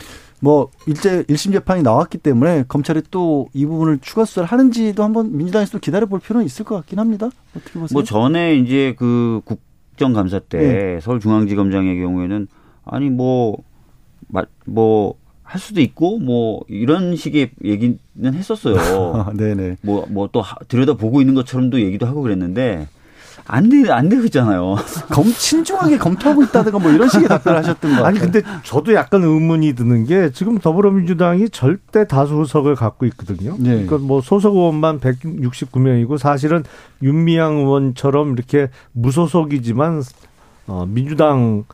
[0.44, 0.46] 음.
[0.46, 5.80] 뭐 일제 1심 재판이 나왔기 때문에 검찰이 또 이 부분을 추가 수사를 하는지도 한번 민주당에서도
[5.80, 7.30] 기다려 볼 필요는 있을 것 같긴 합니다.
[7.56, 7.94] 어떻게 보세요?
[7.94, 11.00] 뭐 전에 이제 그 국정감사 때 네.
[11.02, 12.48] 서울중앙지검장의 경우에는
[12.86, 13.64] 아니 뭐뭐
[15.44, 18.76] 할 수도 있고 뭐 이런 식의 얘기는 했었어요.
[19.16, 19.78] 아, 네네.
[19.84, 22.88] 뭐 뭐 또 들여다 보고 있는 것처럼도 얘기도 하고 그랬는데
[23.46, 24.76] 안돼안 되고 있잖아요.
[25.12, 28.08] 검 친중하게 검토하고 있다든가 뭐 이런 식의 답변을 하셨던 것 같아요.
[28.08, 33.56] 아니 근데 저도 약간 의문이 드는 게 지금 더불어민주당이 절대 다수 의석을 갖고 있거든요.
[33.60, 33.86] 네.
[33.86, 36.64] 그러니까 뭐 소속 의원만 169명이고 사실은
[37.02, 40.04] 윤미향 의원처럼 이렇게 무소속이지만
[40.68, 41.66] 어 민주당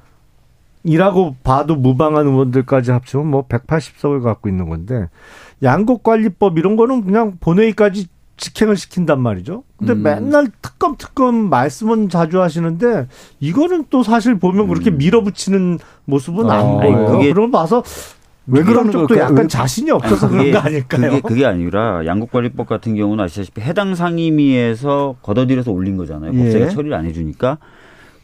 [0.84, 5.09] 이라고 봐도 무방한 의원들까지 합치면 뭐 180석을 갖고 있는 건데
[5.61, 8.07] 양곡관리법 이런 거는 그냥 본회의까지
[8.39, 9.63] 직행을 시킨단 말이죠.
[9.77, 10.01] 근데 음.
[10.03, 13.07] 맨날 특검 특검 말씀은 자주 하시는데
[13.39, 17.05] 이거는 또 사실 보면 그렇게 밀어붙이는 모습은 아, 안 보여요.
[17.11, 17.83] 그게- 그럼 봐서
[18.47, 19.25] 왜 그러는 쪽도 걸까요?
[19.25, 21.09] 약간 왜- 자신이 없어서 아니, 그런 거 아닐까요?
[21.11, 26.31] 그게, 그게 아니라 양곡관리법 같은 경우는 아시다시피 해당 상임위에서 걷어들여서 올린 거잖아요.
[26.33, 26.37] 예.
[26.37, 27.57] 법사위 처리를 안 해주니까.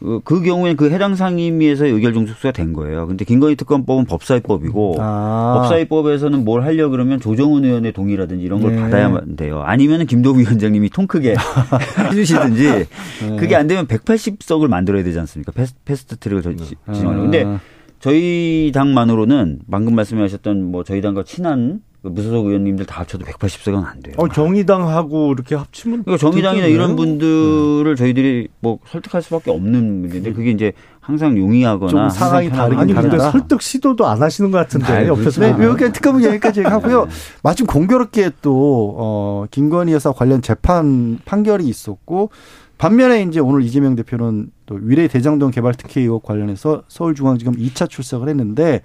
[0.06, 3.08] 그, 그 경우에는 그 해당 상임위에서 의결 정족수가 된 거예요.
[3.08, 5.54] 근데 김건희 특검법은 법사위법이고 아.
[5.58, 8.80] 법사위법에서는 뭘 하려 그러면 조정훈 의원의 동의라든지 이런 걸 네.
[8.82, 9.62] 받아야만 돼요.
[9.62, 11.34] 아니면은 김도읍 위원장님이 통 크게
[12.12, 13.36] 해주시든지 네.
[13.36, 15.50] 그게 안 되면 180석을 만들어야 되지 않습니까?
[15.50, 17.22] 패스, 패스트 트랙을 저- 지- 진행하려.
[17.22, 17.58] 근데 아.
[17.98, 24.00] 저희 당만으로는 방금 말씀하셨던 뭐 저희 당과 친한 그 무소속 의원님들 다 합쳐도 180석은 안
[24.00, 24.14] 돼요.
[24.18, 26.66] 어, 정의당하고 이렇게 합치면 그러니까 정의당이나.
[26.66, 32.92] 이런 분들을 저희들이 뭐 설득할 수밖에 없는 문제인데 그게 이제 항상 용이하거나 상황이 다르긴 아니
[32.92, 33.30] 근데 다르다.
[33.30, 35.54] 설득 시도도 안 하시는 것 같은데 아이, 옆에서 네.
[35.64, 37.06] 이렇게 특검은 여기까지 하고요.
[37.42, 42.30] 마침 공교롭게 또, 어, 김건희 여사 관련 재판 판결이 있었고,
[42.78, 48.28] 반면에 이제 오늘 이재명 대표는 또 위례 대장동 개발 특혜 의혹 관련해서 서울중앙지검 2차 출석을
[48.28, 48.82] 했는데,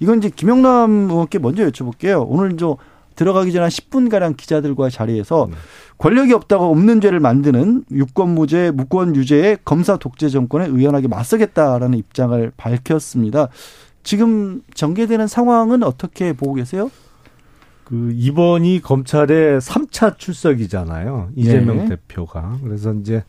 [0.00, 2.24] 이건 이제 김영남 의원께 먼저 여쭤볼게요.
[2.26, 2.76] 오늘 저
[3.16, 5.48] 들어가기 전에 한 10분가량 기자들과의 자리에서
[5.98, 13.48] 권력이 없다고 없는 죄를 만드는 유권무죄, 무권유죄의 검사 독재 정권에 의연하게 맞서겠다라는 입장을 밝혔습니다.
[14.02, 16.90] 지금 전개되는 상황은 어떻게 보고 계세요?
[17.84, 21.30] 그 이번이 검찰의 3차 출석이잖아요.
[21.36, 21.88] 이재명 네.
[21.88, 22.56] 대표가.
[22.62, 23.24] 그래서 이제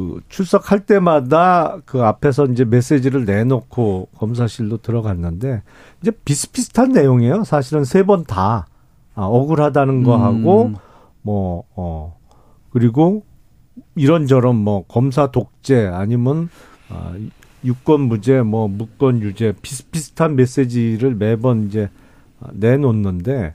[0.00, 5.62] 그 출석할 때마다 그 앞에서 이제 메시지를 내놓고 검사실로 들어갔는데
[6.00, 7.44] 이제 비슷비슷한 내용이에요.
[7.44, 8.66] 사실은 세 번 다
[9.14, 10.22] 아, 억울하다는 거 음.
[10.22, 10.72] 하고
[11.22, 12.16] 뭐 어.
[12.70, 13.24] 그리고
[13.96, 16.48] 이런저런 뭐 검사 독재 아니면
[16.88, 17.12] 아,
[17.64, 21.90] 유권 무죄 뭐 무권 유죄 비슷비슷한 메시지를 매번 이제
[22.52, 23.54] 내놓는데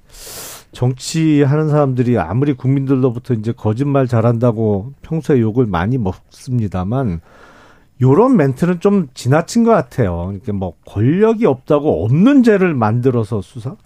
[0.76, 7.22] 정치하는 사람들이 아무리 국민들로부터 이제 거짓말 잘한다고 평소에 욕을 많이 먹습니다만
[8.02, 10.32] 요런 멘트는 좀 지나친 것 같아요.
[10.34, 13.78] 이렇게 뭐 권력이 없다고 없는 죄를 만들어서 수사?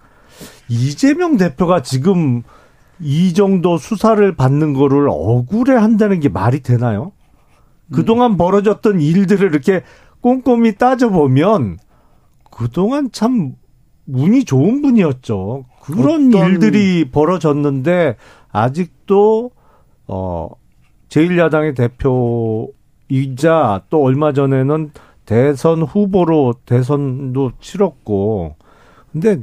[0.68, 2.42] 이재명 대표가 지금
[3.00, 7.12] 이 정도 수사를 받는 거를 억울해 한다는 게 말이 되나요?
[7.94, 9.84] 그동안 벌어졌던 일들을 이렇게
[10.22, 11.78] 꼼꼼히 따져보면
[12.50, 13.54] 그동안 참
[14.08, 15.66] 운이 좋은 분이었죠.
[15.92, 18.16] 그런 일들이 벌어졌는데
[18.52, 19.52] 아직도
[20.08, 20.50] 어
[21.10, 21.76] 제1야당의
[23.10, 24.92] 대표이자 또 얼마 전에는
[25.26, 28.56] 대선 후보로 대선도 치렀고
[29.12, 29.40] 근데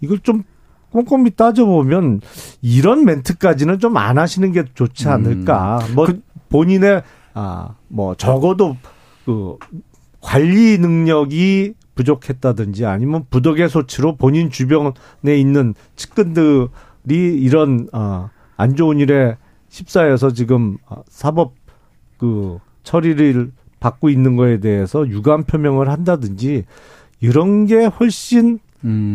[0.00, 0.42] 이걸 좀
[0.90, 2.20] 꼼꼼히 따져보면
[2.60, 5.78] 이런 멘트까지는 좀 안 하시는 게 좋지 않을까.
[5.94, 6.06] 뭐
[6.48, 7.02] 본인의
[7.34, 8.76] 아 뭐 적어도
[9.24, 9.56] 그
[10.20, 14.92] 관리 능력이 부족했다든지 아니면 부덕의 소치로 본인 주변에
[15.24, 16.68] 있는 측근들이
[17.08, 19.36] 이런 어안 좋은 일에
[19.70, 21.54] 휩싸여서 지금 어, 사법
[22.18, 26.64] 그 처리를 받고 있는 거에 대해서 유감 표명을 한다든지
[27.20, 28.58] 이런 게 훨씬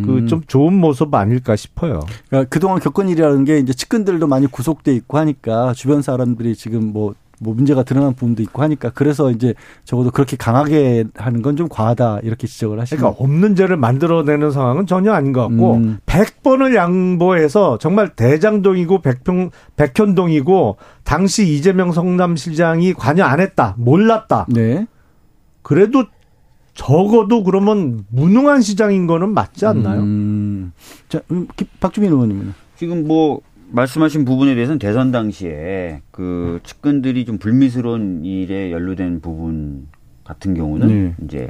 [0.05, 1.99] 그좀 좋은 모습 아닐까 싶어요.
[2.29, 7.15] 그러니까 그동안 겪은 일이라는 게 이제 측근들도 많이 구속돼 있고 하니까 주변 사람들이 지금 뭐
[7.39, 9.53] 뭐 문제가 드러난 부분도 있고 하니까 그래서 이제
[9.85, 14.85] 적어도 그렇게 강하게 하는 건 좀 과하다 이렇게 지적을 하시는 그러니까 없는 죄를 만들어내는 상황은
[14.87, 15.97] 전혀 아닌 것 같고 음.
[16.05, 24.85] 100번을 양보해서 정말 대장동이고 백평 백현동이고 당시 이재명 성남시장이 관여 안 했다 몰랐다 네.
[25.61, 26.05] 그래도
[26.73, 30.01] 적어도 그러면 무능한 시장인 거는 맞지 않나요?
[30.01, 30.71] 음.
[31.09, 37.37] 자, 음, 기- 박주민 의원님은 지금 뭐 말씀하신 부분에 대해서는 대선 당시에 그 측근들이 좀
[37.37, 39.87] 불미스러운 일에 연루된 부분
[40.23, 41.15] 같은 경우는 네.
[41.23, 41.49] 이제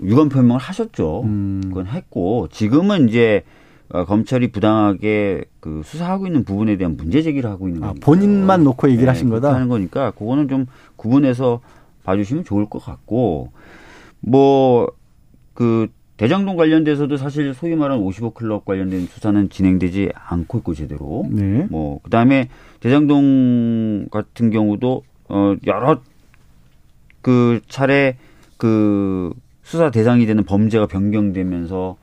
[0.00, 1.22] 유감 표명을 하셨죠.
[1.24, 1.60] 음.
[1.64, 3.44] 그건 했고 지금은 이제
[3.90, 8.04] 어, 검찰이 부당하게 그 수사하고 있는 부분에 대한 문제 제기를 하고 있는 아, 거니까.
[8.04, 9.54] 본인만 놓고 얘기를 하신 그렇게 거다?
[9.54, 10.66] 하는 거니까 그거는 좀
[10.96, 11.60] 구분해서
[12.04, 13.52] 봐주시면 좋을 것 같고
[14.20, 14.98] 뭐
[15.58, 15.88] 그
[16.18, 21.66] 대장동 관련돼서도 사실 소위 말하는 55 클럽 관련된 수사는 진행되지 않고 있고 제대로 네.
[21.70, 22.48] 뭐 그다음에
[22.80, 26.00] 대장동 같은 경우도 어 여러
[27.22, 28.16] 그 차례
[28.56, 31.96] 그 수사 대상이 되는 범죄가 변경되면서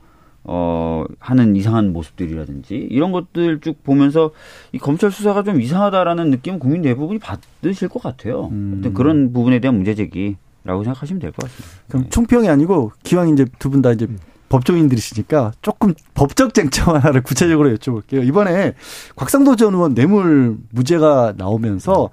[0.44, 4.30] 어 하는 이상한 모습들이라든지 이런 것들 쭉 보면서
[4.72, 8.46] 이 검찰 수사가 좀 이상하다라는 느낌은 국민 대부분이 받으실 것 같아요.
[8.52, 8.92] 음.
[8.94, 10.36] 그런 부분에 대한 문제 제기
[10.66, 11.68] 라고 생각하시면 될 것 같습니다.
[11.88, 12.10] 그럼 네.
[12.10, 14.06] 총평이 아니고 기왕 이제 두 분 다 이제
[14.48, 18.26] 법조인들이시니까 조금 법적 쟁점 하나를 구체적으로 여쭤볼게요.
[18.26, 18.74] 이번에
[19.16, 22.10] 곽상도 전 의원 뇌물 무죄가 나오면서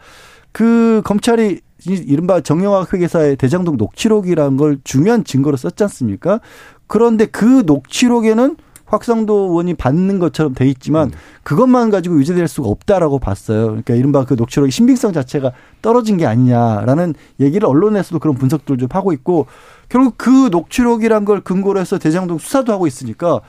[0.52, 6.40] 그 검찰이 이- 이른바 정영학 회계사의 대장동 녹취록이라는 걸 중요한 증거로 썼지 않습니까?
[6.88, 8.56] 그런데 그 녹취록에는
[8.94, 11.12] 확상도 의원이 받는 것처럼 돼 있지만
[11.44, 13.66] 그것만 가지고 유죄될 수가 없다라고 봤어요.
[13.68, 19.12] 그러니까 이른바 그 녹취록의 신빙성 자체가 떨어진 게 아니냐라는 얘기를 언론에서도 그런 분석들을 좀 하고
[19.14, 19.48] 있고
[19.90, 23.42] 결국 그 녹취록이란 걸 근거로 해서 대장동 수사도 하고 있으니까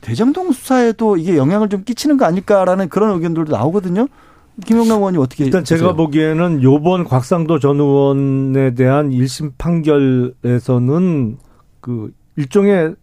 [0.00, 4.06] 대장동 수사에도 이게 영향을 좀 끼치는 거 아닐까라는 그런 의견들도 나오거든요.
[4.66, 5.96] 김영남 의원이 어떻게 일단 제가 보세요?
[5.96, 11.38] 보기에는 요번 곽상도 전 의원에 대한 1심 판결에서는
[11.80, 12.94] 그 일종의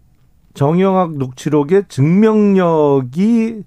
[0.54, 3.64] 정영학 녹취록의 증명력이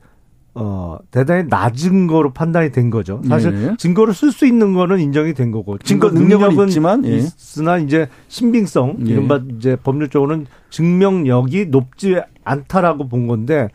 [0.55, 3.23] 어 대단히 낮은 거로 판단이 된 거죠.
[3.27, 3.75] 사실 네.
[3.79, 7.17] 증거를 쓸 수 있는 거는 인정이 된 거고 증거 능력은 있지만, 예.
[7.17, 9.13] 있으나 이제 신빙성 예.
[9.13, 13.69] 이른바 이제 법률적으로는 증명력이 높지 않다라고 본 건데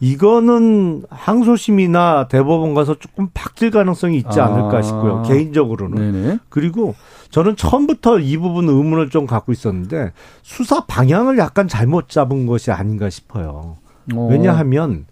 [0.00, 4.46] 이거는 항소심이나 대법원 가서 조금 바뀔 가능성이 있지 아.
[4.46, 5.22] 않을까 싶고요.
[5.22, 6.12] 개인적으로는.
[6.12, 6.38] 네네.
[6.48, 6.94] 그리고
[7.32, 10.12] 저는 처음부터 이 부분 의문을 좀 갖고 있었는데
[10.42, 13.78] 수사 방향을 약간 잘못 잡은 것이 아닌가 싶어요.
[14.14, 14.28] 어.
[14.30, 15.06] 왜냐하면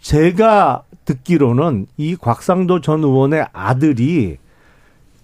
[0.00, 4.38] 제가 듣기로는 이 곽상도 전 의원의 아들이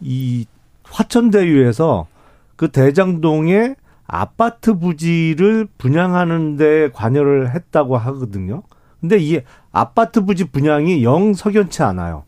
[0.00, 0.46] 이
[0.82, 2.08] 화천대유에서
[2.56, 3.76] 그 대장동에
[4.08, 8.64] 아파트 부지를 분양하는 데 관여를 했다고 하거든요.
[9.00, 9.40] 근데 이
[9.70, 12.24] 아파트 부지 분양이 영 석연치 않아요.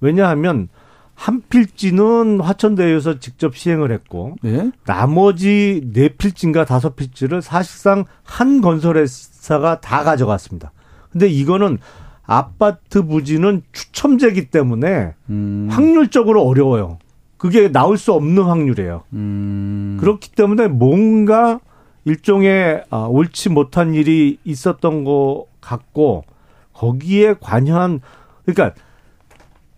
[0.00, 0.68] 왜냐하면
[1.16, 4.70] 한 필지는 화천대유에서 직접 시행을 했고 네.
[4.84, 10.72] 나머지 네 필지인가 다섯 필지를 사실상 한 건설회사가 다 가져갔습니다.
[11.10, 11.78] 근데 이거는
[12.26, 15.68] 아파트 부지는 추첨제기 때문에 음.
[15.70, 16.98] 확률적으로 어려워요.
[17.38, 19.02] 그게 나올 수 없는 확률이에요.
[19.14, 19.96] 음.
[19.98, 21.60] 그렇기 때문에 뭔가
[22.04, 26.24] 일종의 아, 옳지 못한 일이 있었던 것 같고
[26.72, 28.00] 거기에 관여한
[28.44, 28.74] 그러니까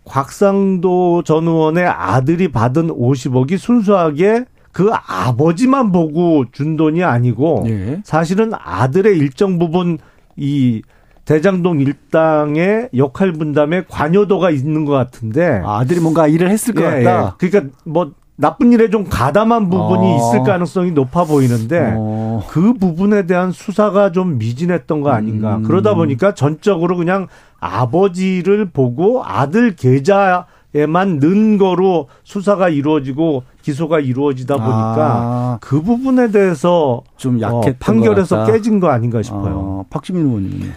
[0.09, 8.01] 곽상도 전 의원의 아들이 받은 50억이 순수하게 그 아버지만 보고 준 돈이 아니고 예.
[8.03, 9.97] 사실은 아들의 일정 부분
[10.35, 10.81] 이
[11.25, 17.03] 대장동 일당의 역할 분담에 관여도가 있는 것 같은데 아, 아들이 뭔가 일을 했을 것 예,
[17.03, 17.35] 같다.
[17.39, 17.47] 예.
[17.47, 20.15] 그러니까 뭐 나쁜 일에 좀 가담한 부분이 어.
[20.15, 22.41] 있을 가능성이 높아 보이는데 어.
[22.47, 25.57] 그 부분에 대한 수사가 좀 미진했던 거 아닌가.
[25.57, 25.63] 음.
[25.63, 27.27] 그러다 보니까 전적으로 그냥
[27.59, 36.29] 아버지를 보고 아들 계좌 에만 넣은 거로 수사가 이루어지고 기소가 이루어지다 보니까 아, 그 부분에
[36.29, 38.45] 대해서 좀 어, 약했던 판결에서.
[38.45, 39.55] 깨진 거 아닌가 싶어요.
[39.55, 40.71] 어, 박주민 의원님.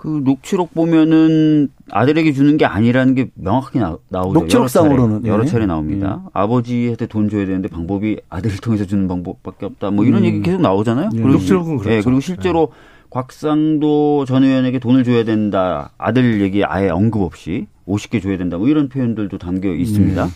[0.00, 4.40] 그 녹취록 보면은 아들에게 주는 게 아니라는 게 명확하게 나, 나오죠.
[4.40, 5.50] 녹취록상으로는, 여러 차례, 여러 네.
[5.50, 6.22] 차례 나옵니다.
[6.32, 9.90] 아버지한테 돈 줘야 되는데 방법이 아들을 통해서 주는 방법밖에 없다.
[9.90, 10.24] 뭐 이런 음.
[10.24, 11.10] 얘기 계속 나오잖아요.
[11.12, 11.16] 예.
[11.18, 11.94] 그리고 녹취록은 그렇죠.
[11.94, 12.72] 예, 그리고 실제로
[13.10, 15.92] 곽상도 전 의원에게 돈을 줘야 된다.
[15.98, 18.56] 아들 얘기 아예 언급 없이 50개 줘야 된다.
[18.56, 20.24] 뭐 이런 표현들도 담겨 있습니다.
[20.24, 20.30] 네.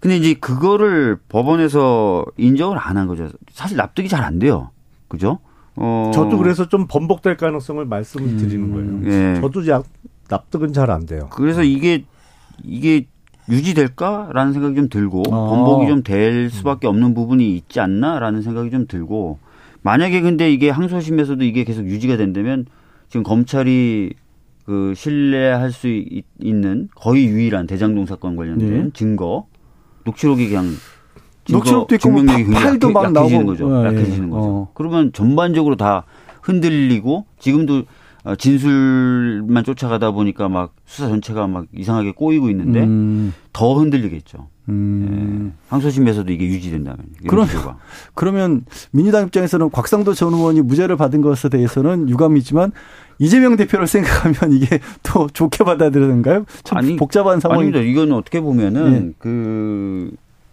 [0.00, 3.30] 근데 이제 그거를 법원에서 인정을 안 한 거죠.
[3.52, 4.68] 사실 납득이 잘 안 돼요.
[5.08, 5.38] 그죠?
[5.80, 6.10] 어.
[6.14, 9.34] 저도 그래서 좀 번복될 가능성을 말씀을 드리는 거예요.
[9.36, 9.40] 예.
[9.40, 9.84] 저도 약
[10.28, 11.28] 납득은 잘 안 돼요.
[11.32, 12.04] 그래서 이게
[12.62, 13.06] 이게
[13.48, 15.30] 유지될까라는 생각이 좀 들고 아.
[15.48, 19.38] 번복이 좀 될 수밖에 없는 부분이 있지 않나라는 생각이 좀 들고
[19.82, 22.66] 만약에 근데 이게 항소심에서도 이게 계속 유지가 된다면
[23.08, 24.12] 지금 검찰이
[24.66, 28.90] 그 신뢰할 수 있- 있는 거의 유일한 대장동 사건 관련된 네.
[28.92, 29.46] 증거
[30.04, 30.66] 녹취록이 그냥
[31.48, 33.46] 녹취록도 있고 뭐 팔도 막 약해지는 나오고.
[33.46, 33.80] 거죠.
[33.82, 34.30] 예, 약해지는 예.
[34.30, 34.48] 거죠.
[34.48, 34.68] 어.
[34.74, 36.04] 그러면 전반적으로 다
[36.42, 37.84] 흔들리고 지금도
[38.22, 44.48] 어, 진술만 쫓아가다 보니까 막 수사 전체가 막 이상하게 꼬이고 있는데 음, 더 흔들리겠죠.
[44.68, 45.52] 음.
[45.54, 45.60] 예.
[45.68, 46.98] 항소심에서도 이게 유지된다면.
[47.26, 47.78] 그럼- 구조가.
[48.14, 52.72] 그러면 민주당 입장에서는 곽상도 전 의원이 무죄를 받은 것에 대해서는 유감이지만
[53.18, 56.44] 이재명 대표를 생각하면 이게 또 좋게 받아들여는가요?
[56.62, 57.80] 참 아니, 복잡한 상황이 아닙니다.
[57.80, 59.14] 이건 어떻게 보면은 예.
[59.18, 60.10] 그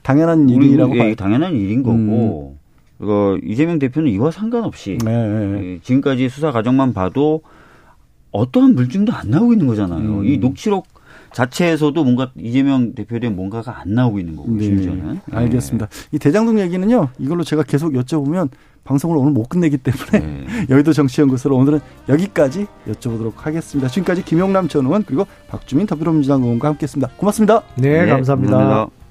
[0.08, 1.16] 당연한 우리 일이라고 예, 봐요.
[1.16, 2.55] 당연한 일인 거고
[2.99, 5.74] 어, 이재명 대표는 이와 상관없이 네, 네.
[5.74, 7.41] 예, 지금까지 수사 과정만 봐도
[8.32, 10.20] 어떠한 물증도 안 나오고 있는 거잖아요.
[10.20, 10.26] 음.
[10.26, 10.88] 이 녹취록
[11.34, 15.20] 자체에서도 뭔가 이재명 대표에 대한 뭔가가 안 나오고 있는 거고 네, 심지어는.
[15.30, 15.89] 알겠습니다.
[16.14, 17.10] 이 대장동 얘기는요.
[17.20, 18.47] 이걸로 제가 계속 여쭤보면
[18.86, 20.20] 방송을 오늘 못 끝내기 때문에 예.
[20.20, 20.68] 네.
[20.72, 23.89] 여의도 정치연구소로 오늘은 여기까지 여쭤보도록 하겠습니다.
[23.89, 27.12] 지금까지 김용남 전 의원 그리고 박주민 더불어민주당 의원과 함께했습니다.
[27.18, 27.64] 고맙습니다.
[27.76, 28.58] 네, 네, 감사합니다.
[28.58, 29.07] 감사합니다.